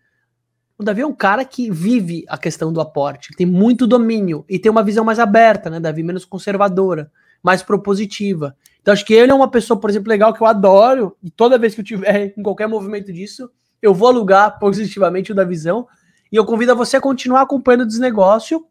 [0.78, 4.60] O Davi é um cara que vive a questão do aporte, tem muito domínio e
[4.60, 6.04] tem uma visão mais aberta, né, Davi?
[6.04, 7.12] Menos conservadora
[7.42, 8.56] mais propositiva.
[8.82, 11.58] Então, acho que ele é uma pessoa, por exemplo, legal que eu adoro, e toda
[11.58, 13.50] vez que eu tiver em qualquer movimento disso,
[13.82, 15.88] eu vou alugar positivamente o da visão.
[16.32, 18.66] E eu convido a você a continuar acompanhando o desnegócio,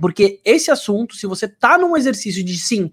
[0.00, 2.90] porque esse assunto, se você tá num exercício de sim,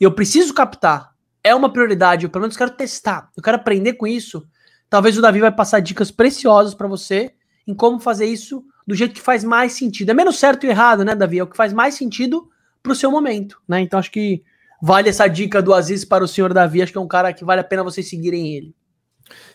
[0.00, 4.06] eu preciso captar, é uma prioridade, eu pelo menos quero testar, eu quero aprender com
[4.06, 4.46] isso,
[4.88, 7.34] talvez o Davi vai passar dicas preciosas para você
[7.66, 10.10] em como fazer isso do jeito que faz mais sentido.
[10.10, 11.38] É menos certo e errado, né, Davi?
[11.38, 12.48] É o que faz mais sentido
[12.82, 13.80] para o seu momento, né?
[13.80, 14.42] Então acho que
[14.80, 16.82] vale essa dica do Aziz para o senhor Davi.
[16.82, 18.74] Acho que é um cara que vale a pena vocês seguirem ele.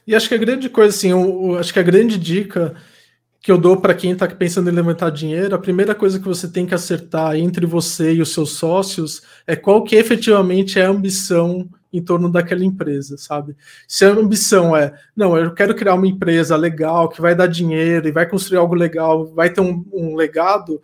[0.07, 2.75] E acho que a grande coisa, assim, eu, eu acho que a grande dica
[3.41, 6.47] que eu dou para quem está pensando em levantar dinheiro, a primeira coisa que você
[6.47, 10.89] tem que acertar entre você e os seus sócios é qual que efetivamente é a
[10.89, 13.55] ambição em torno daquela empresa, sabe?
[13.87, 18.07] Se a ambição é, não, eu quero criar uma empresa legal, que vai dar dinheiro
[18.07, 20.81] e vai construir algo legal, vai ter um, um legado,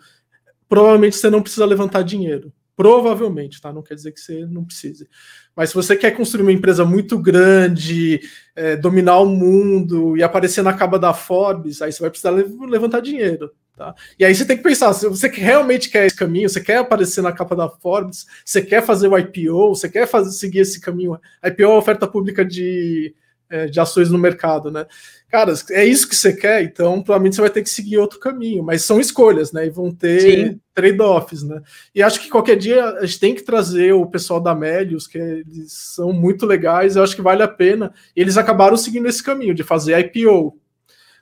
[0.67, 2.51] provavelmente você não precisa levantar dinheiro.
[2.75, 3.71] Provavelmente, tá?
[3.71, 5.07] Não quer dizer que você não precise.
[5.55, 8.19] Mas se você quer construir uma empresa muito grande,
[8.53, 12.99] é, dominar o mundo e aparecer na capa da Forbes, aí você vai precisar levantar
[12.99, 13.49] dinheiro.
[13.75, 13.93] Tá?
[14.17, 17.21] E aí você tem que pensar, se você realmente quer esse caminho, você quer aparecer
[17.21, 21.19] na capa da Forbes, você quer fazer o IPO, você quer fazer, seguir esse caminho.
[21.43, 23.13] IPO é a oferta pública de,
[23.49, 24.85] é, de ações no mercado, né?
[25.29, 28.63] Cara, é isso que você quer, então provavelmente você vai ter que seguir outro caminho,
[28.63, 29.65] mas são escolhas, né?
[29.65, 31.61] E vão ter trade-offs, né?
[31.93, 35.17] E acho que qualquer dia a gente tem que trazer o pessoal da Melius, que
[35.17, 37.93] eles são muito legais, eu acho que vale a pena.
[38.15, 40.57] E eles acabaram seguindo esse caminho de fazer IPO,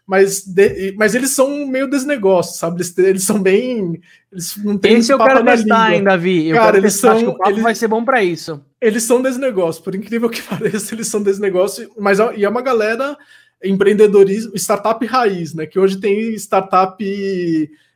[0.05, 2.77] mas, de, mas eles são meio desnegócios, sabe?
[2.77, 4.01] Eles, eles são bem.
[4.31, 6.49] Eles não têm Esse eu quero testar, hein, Davi.
[6.49, 7.37] Eu Cara, eles testar, são.
[7.45, 8.61] eles, vai ser bom para isso.
[8.81, 13.17] Eles são desnegócios, por incrível que pareça, eles são desnegócios, mas e é uma galera
[13.63, 15.65] empreendedorismo, startup raiz, né?
[15.65, 17.01] Que hoje tem startup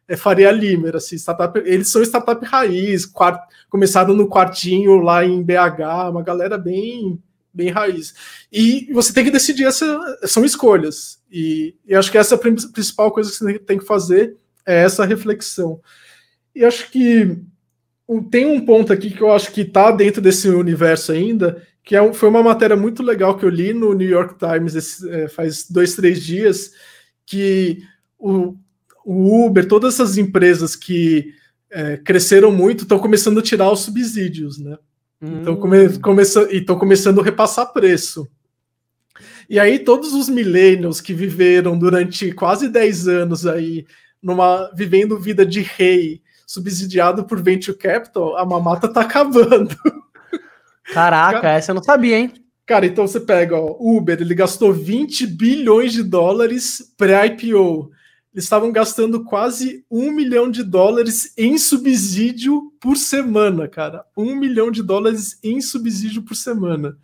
[0.07, 5.43] é, Faria Limer, assim, startup, eles são startup raiz, quart, começaram no quartinho lá em
[5.43, 7.21] BH, uma galera bem
[7.57, 8.13] bem raiz.
[8.51, 11.19] E você tem que decidir, essa, são escolhas.
[11.31, 14.83] E, e acho que essa é a principal coisa que você tem que fazer, é
[14.83, 15.81] essa reflexão.
[16.55, 17.37] E acho que
[18.29, 22.13] tem um ponto aqui que eu acho que está dentro desse universo ainda, que é,
[22.13, 25.69] foi uma matéria muito legal que eu li no New York Times esse, é, faz
[25.69, 26.71] dois, três dias,
[27.25, 27.81] que
[28.17, 28.55] o,
[29.05, 31.33] o Uber, todas essas empresas que
[31.69, 34.77] é, cresceram muito estão começando a tirar os subsídios, né?
[35.21, 35.59] Então hum.
[35.59, 38.27] come, começa, e estão começando a repassar preço.
[39.49, 43.85] E aí todos os millennials que viveram durante quase 10 anos aí,
[44.21, 49.75] numa vivendo vida de rei, subsidiado por venture capital, a mamata tá acabando.
[50.93, 52.33] Caraca, Cara, essa eu não sabia, hein?
[52.65, 57.91] Cara, então você pega, ó, Uber, ele gastou 20 bilhões de dólares pré-IPO
[58.37, 64.05] eles estavam gastando quase um milhão de dólares em subsídio por semana, cara.
[64.15, 66.95] Um milhão de dólares em subsídio por semana.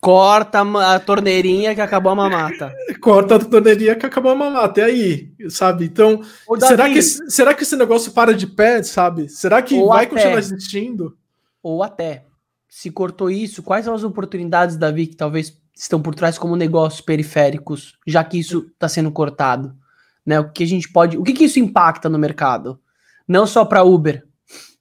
[0.00, 2.72] Corta a torneirinha que acabou a mamata.
[2.98, 4.80] Corta a torneirinha que acabou a mamata.
[4.80, 5.84] E aí, sabe?
[5.84, 6.22] Então,
[6.58, 9.28] será que, será que esse negócio para de pé, sabe?
[9.28, 11.14] Será que vai até, continuar existindo?
[11.62, 12.24] Ou até,
[12.66, 17.02] se cortou isso, quais são as oportunidades, Davi, que talvez estão por trás como negócios
[17.02, 19.78] periféricos, já que isso está sendo cortado?
[20.24, 20.40] Né?
[20.40, 22.80] O que a gente pode, o que, que isso impacta no mercado?
[23.26, 24.24] Não só para Uber,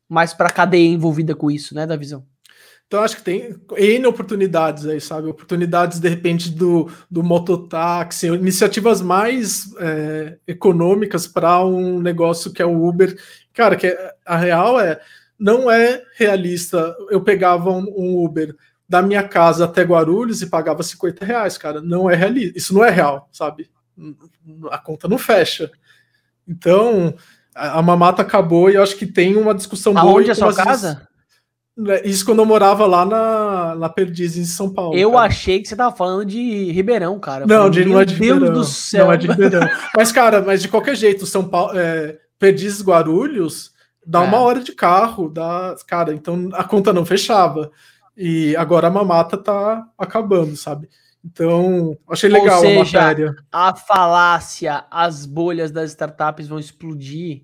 [0.08, 2.26] mas para a cadeia envolvida com isso, né, da visão.
[2.90, 5.28] Então, acho que tem N oportunidades aí, sabe?
[5.28, 12.66] Oportunidades, de repente, do, do mototáxi, iniciativas mais é, econômicas para um negócio que é
[12.66, 13.16] o Uber.
[13.54, 15.00] Cara, que é, a real é,
[15.38, 16.96] não é realista.
[17.12, 18.56] Eu pegava um, um, Uber
[18.88, 21.80] da minha casa até Guarulhos e pagava 50 reais, cara.
[21.80, 22.58] Não é realista.
[22.58, 23.70] Isso não é real, sabe?
[24.72, 25.72] A conta não fecha.
[26.48, 27.14] Então,
[27.56, 30.20] a, a mamata acabou e eu acho que tem uma discussão Aonde boa.
[30.20, 31.08] Onde é a sua casa?
[31.78, 34.98] Né, isso quando eu morava lá na, na Perdiz, em São Paulo.
[34.98, 35.28] Eu cara.
[35.28, 37.46] achei que você tava falando de Ribeirão, cara.
[37.48, 38.54] Não, falei, de, não é de Deus Ribeirão.
[38.54, 39.06] do céu.
[39.06, 39.70] Não é de Ribeirão.
[39.96, 43.72] mas, cara, mas de qualquer jeito, São Paulo, é, Perdiz Guarulhos
[44.06, 44.28] dá é.
[44.28, 47.72] uma hora de carro, dá, cara, então a conta não fechava.
[48.18, 50.90] E agora a mamata tá acabando, sabe?
[51.24, 53.36] Então, achei legal seja, a matéria.
[53.52, 57.44] A falácia, as bolhas das startups vão explodir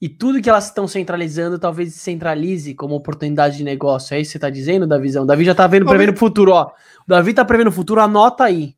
[0.00, 4.14] e tudo que elas estão centralizando talvez centralize como oportunidade de negócio.
[4.14, 5.26] É isso que você está dizendo, Davizão?
[5.26, 6.66] Davi já está vendo, prevendo o futuro, ó.
[6.66, 8.76] O Davi está prevendo o futuro, anota aí.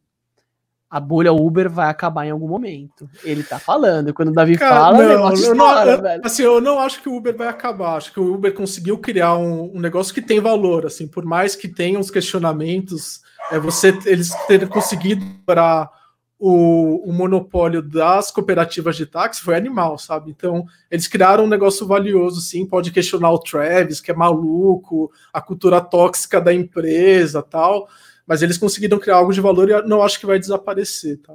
[0.89, 3.09] A bolha Uber vai acabar em algum momento.
[3.23, 4.15] Ele tá falando.
[4.15, 7.15] Quando o Davi Cara, fala, não, eu não, eu, assim, eu não acho que o
[7.15, 7.97] Uber vai acabar.
[7.97, 11.55] Acho que o Uber conseguiu criar um, um negócio que tem valor, assim, por mais
[11.55, 13.21] que tenha uns questionamentos
[13.51, 15.91] é você eles terem conseguido para
[16.39, 20.31] o, o, monopólio das cooperativas de táxi foi animal, sabe?
[20.31, 22.65] Então, eles criaram um negócio valioso, sim.
[22.65, 27.87] Pode questionar o Travis, que é maluco, a cultura tóxica da empresa tal,
[28.27, 31.35] mas eles conseguiram criar algo de valor e não acho que vai desaparecer, tá?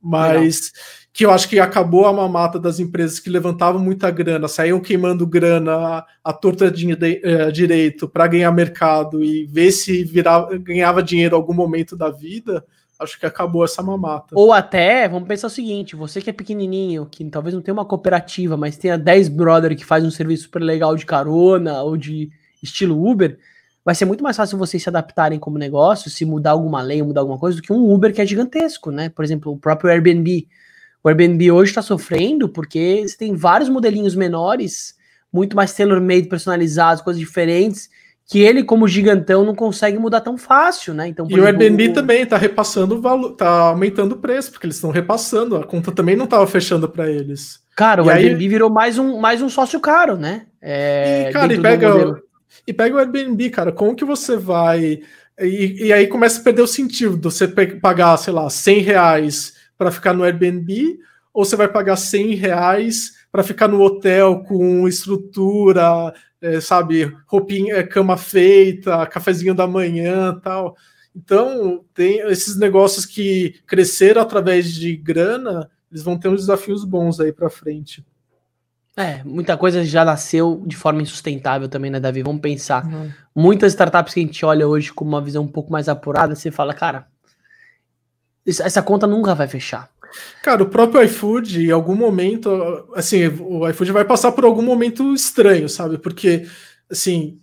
[0.00, 0.72] Mas
[1.12, 5.26] que eu acho que acabou a mamata das empresas que levantavam muita grana, saíam queimando
[5.26, 11.34] grana a torta de, uh, direito para ganhar mercado e ver se virava, ganhava dinheiro
[11.34, 12.64] em algum momento da vida,
[13.00, 14.28] acho que acabou essa mamata.
[14.32, 17.84] Ou até, vamos pensar o seguinte, você que é pequenininho, que talvez não tenha uma
[17.84, 22.30] cooperativa, mas tenha 10 brother que faz um serviço super legal de carona ou de
[22.62, 23.38] estilo Uber,
[23.88, 27.22] vai ser muito mais fácil vocês se adaptarem como negócio, se mudar alguma lei, mudar
[27.22, 29.08] alguma coisa, do que um Uber que é gigantesco, né?
[29.08, 30.46] Por exemplo, o próprio Airbnb
[31.02, 34.94] o Airbnb hoje está sofrendo porque você tem vários modelinhos menores,
[35.32, 37.88] muito mais tailor-made, personalizados, coisas diferentes,
[38.26, 41.08] que ele, como gigantão, não consegue mudar tão fácil, né?
[41.08, 41.92] Então, e exemplo, o Airbnb o...
[41.94, 45.92] também está repassando o valor, tá aumentando o preço, porque eles estão repassando, a conta
[45.92, 47.60] também não estava fechando para eles.
[47.74, 48.48] Cara, o e Airbnb aí...
[48.48, 50.42] virou mais um, mais um sócio caro, né?
[50.60, 52.20] É, e, cara, e pega,
[52.66, 55.00] e pega o Airbnb, cara, como que você vai.
[55.40, 59.54] E, e aí começa a perder o sentido de você pagar, sei lá, 100 reais
[59.76, 60.98] para ficar no Airbnb,
[61.32, 67.76] ou você vai pagar 100 reais para ficar no hotel com estrutura, é, sabe, roupinha,
[67.76, 70.76] é, cama feita, cafezinho da manhã tal.
[71.14, 77.18] Então, tem esses negócios que cresceram através de grana, eles vão ter uns desafios bons
[77.18, 78.04] aí para frente.
[78.98, 82.20] É, muita coisa já nasceu de forma insustentável também, né, Davi?
[82.20, 82.84] Vamos pensar.
[82.84, 83.12] Uhum.
[83.32, 86.50] Muitas startups que a gente olha hoje com uma visão um pouco mais apurada, você
[86.50, 87.06] fala, cara,
[88.44, 89.88] essa conta nunca vai fechar.
[90.42, 95.14] Cara, o próprio iFood, em algum momento, assim, o iFood vai passar por algum momento
[95.14, 95.96] estranho, sabe?
[95.96, 96.48] Porque,
[96.90, 97.38] assim.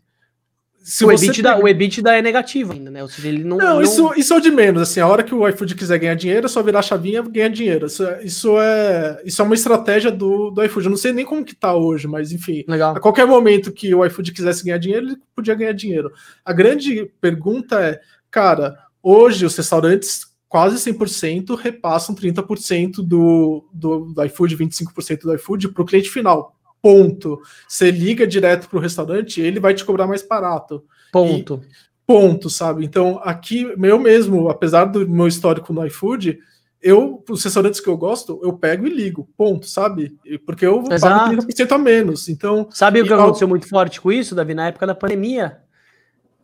[0.86, 1.64] Se o, EBITDA, pega...
[1.64, 3.02] o EBITDA é negativo ainda, né?
[3.02, 3.58] Ou seja, ele não.
[3.58, 3.82] Não, não...
[3.82, 4.84] Isso, isso é o de menos.
[4.84, 7.30] Assim, a hora que o iFood quiser ganhar dinheiro, é só virar a chavinha e
[7.32, 7.88] ganhar dinheiro.
[7.88, 10.86] Isso é, isso é, isso é uma estratégia do, do iFood.
[10.86, 12.64] Eu não sei nem como que tá hoje, mas enfim.
[12.68, 12.96] Legal.
[12.96, 16.12] A qualquer momento que o iFood quisesse ganhar dinheiro, ele podia ganhar dinheiro.
[16.46, 24.24] A grande pergunta é, cara, hoje os restaurantes quase 100% repassam 30% do, do, do
[24.24, 26.55] iFood, 25% do iFood para o cliente final.
[26.86, 27.42] Ponto.
[27.68, 30.84] Você liga direto para o restaurante, ele vai te cobrar mais barato.
[31.12, 31.64] Ponto.
[31.64, 32.86] E, ponto, sabe?
[32.86, 36.38] Então, aqui, eu mesmo, apesar do meu histórico no iFood,
[36.80, 40.16] eu, os restaurantes que eu gosto, eu pego e ligo, ponto, sabe?
[40.46, 41.32] Porque eu Exato.
[41.32, 42.30] pago 30% a menos.
[42.30, 42.68] Então.
[42.70, 44.54] Sabe o que aconteceu muito forte com isso, Davi?
[44.54, 45.65] Na época da pandemia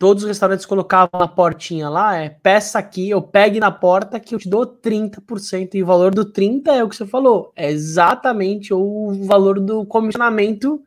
[0.02, 4.34] todos os restaurantes colocavam na portinha lá, é peça aqui, eu pegue na porta que
[4.34, 5.76] eu te dou 30%.
[5.76, 7.54] E o valor do 30% é o que você falou.
[7.56, 10.82] É exatamente o valor do comissionamento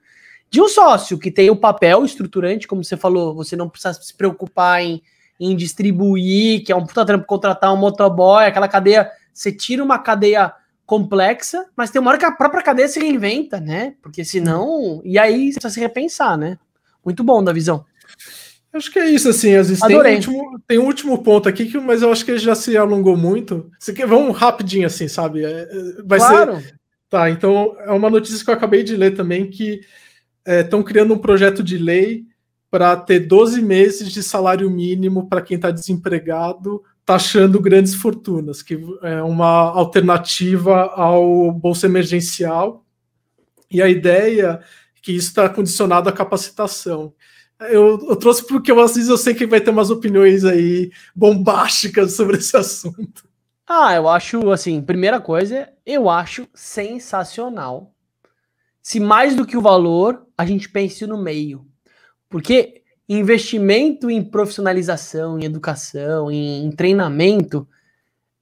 [0.50, 4.12] de um sócio, que tem o papel estruturante, como você falou, você não precisa se
[4.12, 5.00] preocupar em,
[5.38, 10.00] em distribuir, que é um puta trampo contratar um motoboy, aquela cadeia, você tira uma
[10.00, 10.52] cadeia
[10.84, 13.94] complexa, mas tem uma hora que a própria cadeia se reinventa, né?
[14.02, 15.00] Porque senão.
[15.04, 16.58] E aí você precisa se repensar, né?
[17.04, 17.84] Muito bom da visão.
[18.74, 19.54] Acho que é isso, assim.
[19.54, 22.32] Às vezes tem, um último, tem um último ponto aqui, que, mas eu acho que
[22.32, 23.70] ele já se alongou muito.
[24.08, 25.44] Vamos rapidinho, assim, sabe?
[25.44, 26.60] É, é, vai claro.
[26.60, 26.74] ser.
[27.08, 29.82] Tá, então é uma notícia que eu acabei de ler também que
[30.44, 32.24] estão é, criando um projeto de lei
[32.68, 38.76] para ter 12 meses de salário mínimo para quem está desempregado, taxando grandes fortunas, que
[39.04, 42.84] é uma alternativa ao bolsa emergencial.
[43.70, 47.14] E a ideia é que isso está condicionado à capacitação.
[47.70, 50.90] Eu, eu, trouxe porque eu, às vezes eu sei que vai ter umas opiniões aí
[51.14, 53.28] bombásticas sobre esse assunto.
[53.66, 57.94] Ah, eu acho assim, primeira coisa, eu acho sensacional.
[58.82, 61.66] Se mais do que o valor, a gente pense no meio.
[62.28, 67.66] Porque investimento em profissionalização, em educação, em, em treinamento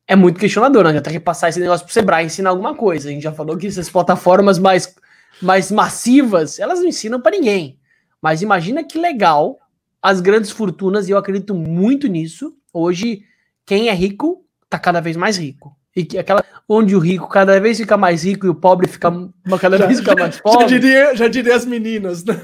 [0.06, 0.82] é muito questionador.
[0.82, 3.08] Não adianta repassar esse negócio para o Sebrae ensinar alguma coisa.
[3.08, 4.94] A gente já falou que essas plataformas mais,
[5.40, 7.78] mais massivas, elas não ensinam para ninguém.
[8.22, 9.58] Mas imagina que legal
[10.00, 12.54] as grandes fortunas, e eu acredito muito nisso.
[12.72, 13.22] Hoje,
[13.66, 15.76] quem é rico tá cada vez mais rico.
[15.94, 19.12] E que aquela onde o rico cada vez fica mais rico e o pobre fica
[19.60, 20.60] cada já, vez fica mais pobre.
[20.60, 22.40] Já diria, já diria as meninas, né?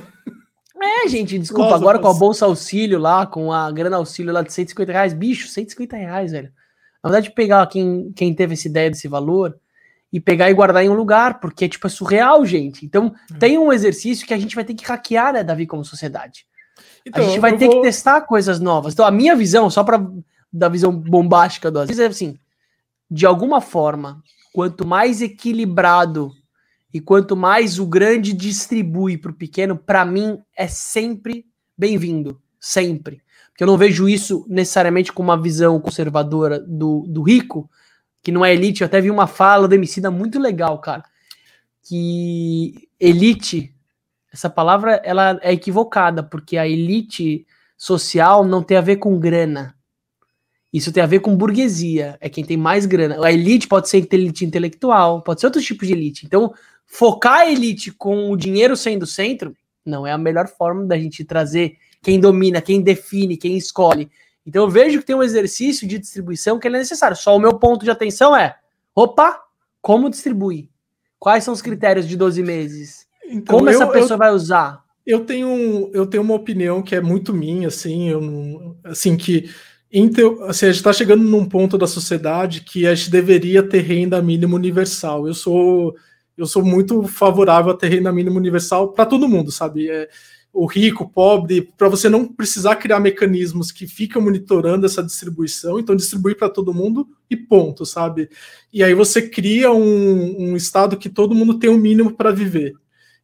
[0.80, 4.42] É, gente, desculpa, Nossa, agora com a bolsa auxílio lá, com a grana auxílio lá
[4.42, 6.52] de 150 reais, bicho, 150 reais, velho.
[7.02, 9.58] Na verdade, pegar quem, quem teve essa ideia desse valor,
[10.12, 12.84] e pegar e guardar em um lugar, porque tipo, é surreal, gente.
[12.84, 13.38] Então, uhum.
[13.38, 16.46] tem um exercício que a gente vai ter que hackear, né, Davi, como sociedade.
[17.04, 17.76] Então, a gente vai ter vou...
[17.76, 18.92] que testar coisas novas.
[18.92, 20.04] Então, a minha visão, só para
[20.50, 22.38] da visão bombástica do Aziz, é assim:
[23.10, 26.32] de alguma forma, quanto mais equilibrado
[26.92, 31.44] e quanto mais o grande distribui para o pequeno, para mim é sempre
[31.76, 32.40] bem-vindo.
[32.58, 33.22] Sempre.
[33.50, 37.70] Porque eu não vejo isso necessariamente com uma visão conservadora do, do rico,
[38.22, 38.82] que não é elite.
[38.82, 41.04] Eu até vi uma fala do Emicida muito legal, cara.
[41.82, 43.74] Que elite,
[44.32, 47.46] essa palavra ela é equivocada, porque a elite
[47.76, 49.74] social não tem a ver com grana.
[50.72, 53.24] Isso tem a ver com burguesia, é quem tem mais grana.
[53.24, 56.26] A elite pode ser elite intelectual, pode ser outros tipos de elite.
[56.26, 56.52] Então,
[56.86, 59.56] focar a elite com o dinheiro sendo centro
[59.88, 64.10] não é a melhor forma da gente trazer quem domina, quem define, quem escolhe.
[64.48, 67.14] Então eu vejo que tem um exercício de distribuição que é necessário.
[67.14, 68.56] Só o meu ponto de atenção é:
[68.94, 69.42] opa,
[69.82, 70.70] como distribui?
[71.18, 73.06] Quais são os critérios de 12 meses?
[73.26, 74.82] Então, como eu, essa pessoa eu, vai usar?
[75.06, 79.50] Eu tenho, eu tenho uma opinião que é muito minha, assim, eu assim que
[80.48, 84.22] assim, a gente está chegando num ponto da sociedade que a gente deveria ter renda
[84.22, 85.26] mínima universal.
[85.26, 85.94] Eu sou
[86.38, 89.90] eu sou muito favorável a ter renda mínima universal para todo mundo, sabe?
[89.90, 90.08] É,
[90.60, 95.78] o rico, o pobre, para você não precisar criar mecanismos que ficam monitorando essa distribuição,
[95.78, 98.28] então distribuir para todo mundo e ponto, sabe?
[98.72, 102.32] E aí você cria um, um estado que todo mundo tem o um mínimo para
[102.32, 102.74] viver.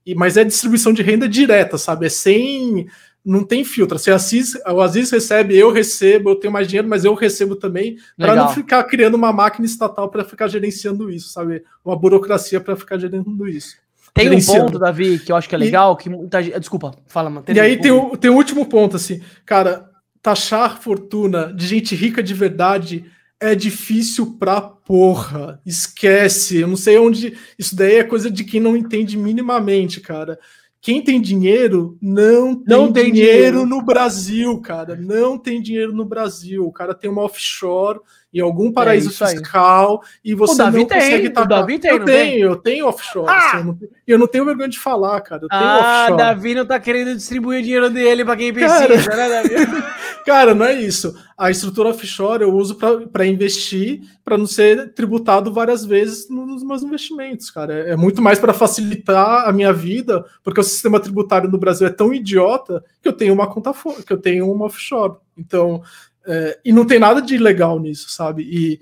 [0.07, 2.07] E, mas é distribuição de renda direta, sabe?
[2.07, 2.87] É sem.
[3.25, 3.99] Não tem filtro.
[3.99, 7.97] Se Assis, o Aziz recebe, eu recebo, eu tenho mais dinheiro, mas eu recebo também,
[8.19, 11.65] para não ficar criando uma máquina estatal para ficar gerenciando isso, sabe?
[11.83, 13.77] Uma burocracia para ficar gerenciando isso.
[14.15, 16.59] Tem um ponto, Davi, que eu acho que é legal, e, que muita gente.
[16.61, 17.45] Desculpa, fala, mano.
[17.49, 19.91] E aí tem o, tem o último ponto, assim, cara,
[20.23, 23.05] taxar fortuna de gente rica de verdade
[23.41, 25.61] é difícil pra porra.
[25.67, 26.61] Esquece.
[26.61, 27.37] Eu não sei onde.
[27.59, 30.39] Isso daí é coisa de quem não entende minimamente, cara.
[30.81, 34.97] Quem tem dinheiro não tem, não tem dinheiro, dinheiro no Brasil, cara.
[34.97, 36.65] Não tem dinheiro no Brasil.
[36.67, 38.01] O cara tem uma offshore
[38.35, 41.45] em algum paraíso é fiscal e você não tem, consegue tacar.
[41.45, 43.29] O Davi tem, eu tenho, eu tenho offshore.
[43.29, 43.37] Ah!
[43.39, 43.79] Assim, eu, não,
[44.09, 45.45] eu, não, tenho vergonha de falar, cara.
[45.45, 46.19] Eu tenho ah, offshore.
[46.19, 49.83] Davi não tá querendo distribuir o dinheiro dele para quem precisa, cara, né, Davi?
[50.27, 51.15] cara, não é isso.
[51.39, 52.77] A estrutura offshore eu uso
[53.13, 57.73] para investir, para não ser tributado várias vezes nos meus investimentos, cara.
[57.73, 61.87] É, é muito mais para facilitar a minha vida, porque o sistema tributário no Brasil
[61.87, 63.73] é tão idiota que eu tenho uma conta
[64.05, 65.15] que eu tenho uma offshore.
[65.37, 65.83] Então,
[66.27, 68.43] é, e não tem nada de legal nisso, sabe?
[68.43, 68.81] E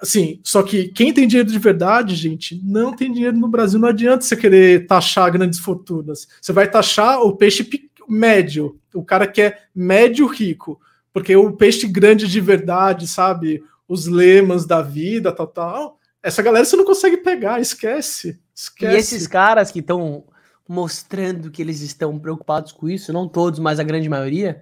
[0.00, 3.78] assim, só que quem tem dinheiro de verdade, gente, não tem dinheiro no Brasil.
[3.78, 6.28] Não adianta você querer taxar grandes fortunas.
[6.40, 7.68] Você vai taxar o peixe
[8.08, 10.80] médio, o cara que é médio rico,
[11.12, 13.62] porque o peixe grande de verdade, sabe?
[13.88, 15.98] Os lemas da vida, tal, tal.
[16.22, 18.38] Essa galera você não consegue pegar, esquece.
[18.54, 18.94] esquece.
[18.94, 20.24] E esses caras que estão
[20.68, 24.60] mostrando que eles estão preocupados com isso, não todos, mas a grande maioria,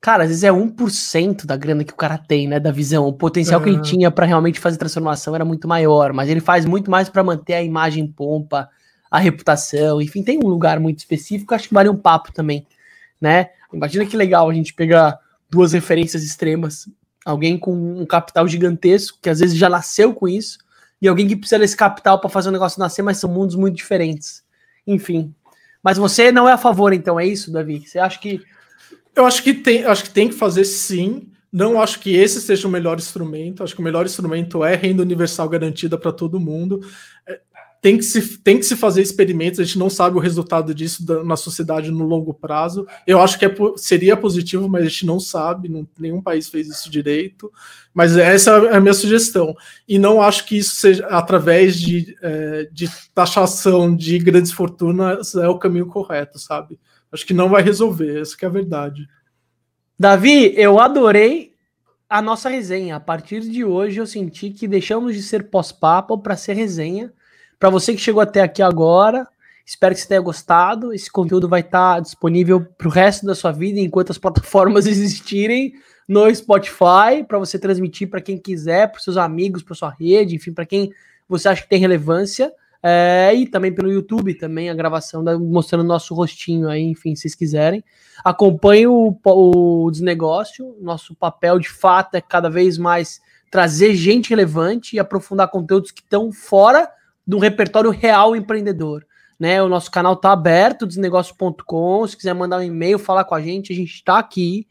[0.00, 2.60] Cara, às vezes é 1% da grana que o cara tem, né?
[2.60, 3.06] Da visão.
[3.06, 3.64] O potencial uhum.
[3.64, 7.08] que ele tinha para realmente fazer transformação era muito maior, mas ele faz muito mais
[7.08, 8.68] para manter a imagem pompa,
[9.10, 12.66] a reputação, enfim, tem um lugar muito específico, acho que vale um papo também,
[13.20, 13.50] né?
[13.72, 15.18] Imagina que legal a gente pegar
[15.50, 16.88] duas referências extremas,
[17.24, 20.58] alguém com um capital gigantesco, que às vezes já nasceu com isso,
[21.00, 23.76] e alguém que precisa desse capital para fazer o negócio nascer, mas são mundos muito
[23.76, 24.42] diferentes.
[24.86, 25.34] Enfim.
[25.82, 27.86] Mas você não é a favor, então, é isso, Davi?
[27.86, 28.40] Você acha que
[29.18, 31.28] eu acho que tem, acho que tem que fazer sim.
[31.52, 33.62] Não acho que esse seja o melhor instrumento.
[33.62, 36.80] Acho que o melhor instrumento é renda universal garantida para todo mundo.
[37.26, 37.40] É,
[37.80, 41.04] tem que, se, tem que se fazer experimentos, a gente não sabe o resultado disso
[41.24, 42.86] na sociedade no longo prazo.
[43.06, 46.68] Eu acho que é, seria positivo, mas a gente não sabe, não, nenhum país fez
[46.68, 47.50] isso direito.
[47.94, 49.54] Mas essa é a minha sugestão.
[49.88, 55.48] E não acho que isso seja através de, é, de taxação de grandes fortunas é
[55.48, 56.78] o caminho correto, sabe?
[57.12, 59.08] Acho que não vai resolver, essa é a verdade.
[59.98, 61.54] Davi, eu adorei
[62.08, 62.96] a nossa resenha.
[62.96, 67.12] A partir de hoje eu senti que deixamos de ser pós-papo para ser resenha.
[67.58, 69.26] Para você que chegou até aqui agora,
[69.66, 70.92] espero que você tenha gostado.
[70.94, 74.86] Esse conteúdo vai estar tá disponível para o resto da sua vida enquanto as plataformas
[74.88, 75.74] existirem
[76.06, 80.52] no Spotify para você transmitir para quem quiser, para seus amigos, para sua rede, enfim,
[80.52, 80.92] para quem
[81.28, 82.50] você acha que tem relevância.
[82.82, 87.22] É, e também pelo YouTube, também a gravação da, mostrando nosso rostinho aí, enfim, se
[87.22, 87.84] vocês quiserem.
[88.24, 90.76] Acompanhe o, o desnegócio.
[90.80, 93.20] Nosso papel de fato é cada vez mais
[93.50, 96.88] trazer gente relevante e aprofundar conteúdos que estão fora
[97.26, 99.04] do repertório real empreendedor.
[99.38, 99.62] Né?
[99.62, 102.06] O nosso canal está aberto, desnegócio.com.
[102.06, 104.66] Se quiser mandar um e-mail, falar com a gente, a gente está aqui.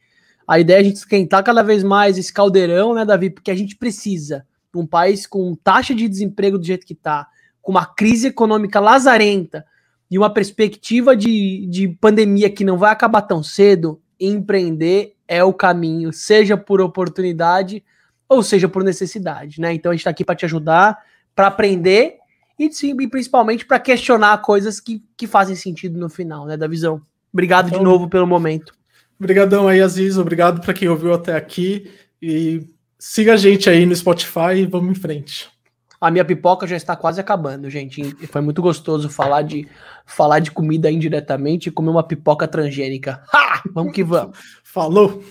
[0.48, 3.30] A ideia é a gente esquentar cada vez mais esse caldeirão, né, Davi?
[3.30, 4.46] Porque a gente precisa.
[4.74, 7.28] Um país com taxa de desemprego do jeito que está
[7.68, 9.66] com uma crise econômica lazarenta
[10.10, 15.52] e uma perspectiva de, de pandemia que não vai acabar tão cedo, empreender é o
[15.52, 17.84] caminho, seja por oportunidade
[18.30, 19.74] ou seja por necessidade, né?
[19.74, 20.98] Então a gente está aqui para te ajudar,
[21.36, 22.14] para aprender
[22.58, 27.02] e, sim, principalmente para questionar coisas que, que fazem sentido no final, né, da visão.
[27.34, 28.74] Obrigado então, de novo pelo momento.
[29.20, 30.18] Obrigadão aí, Aziz.
[30.18, 31.92] Obrigado para quem ouviu até aqui
[32.22, 32.66] e
[32.98, 35.57] siga a gente aí no Spotify e vamos em frente.
[36.00, 38.04] A minha pipoca já está quase acabando, gente.
[38.28, 39.68] Foi muito gostoso falar de
[40.06, 43.24] falar de comida indiretamente e comer uma pipoca transgênica.
[43.34, 43.64] Ha!
[43.74, 44.38] Vamos que vamos.
[44.64, 45.24] Falou!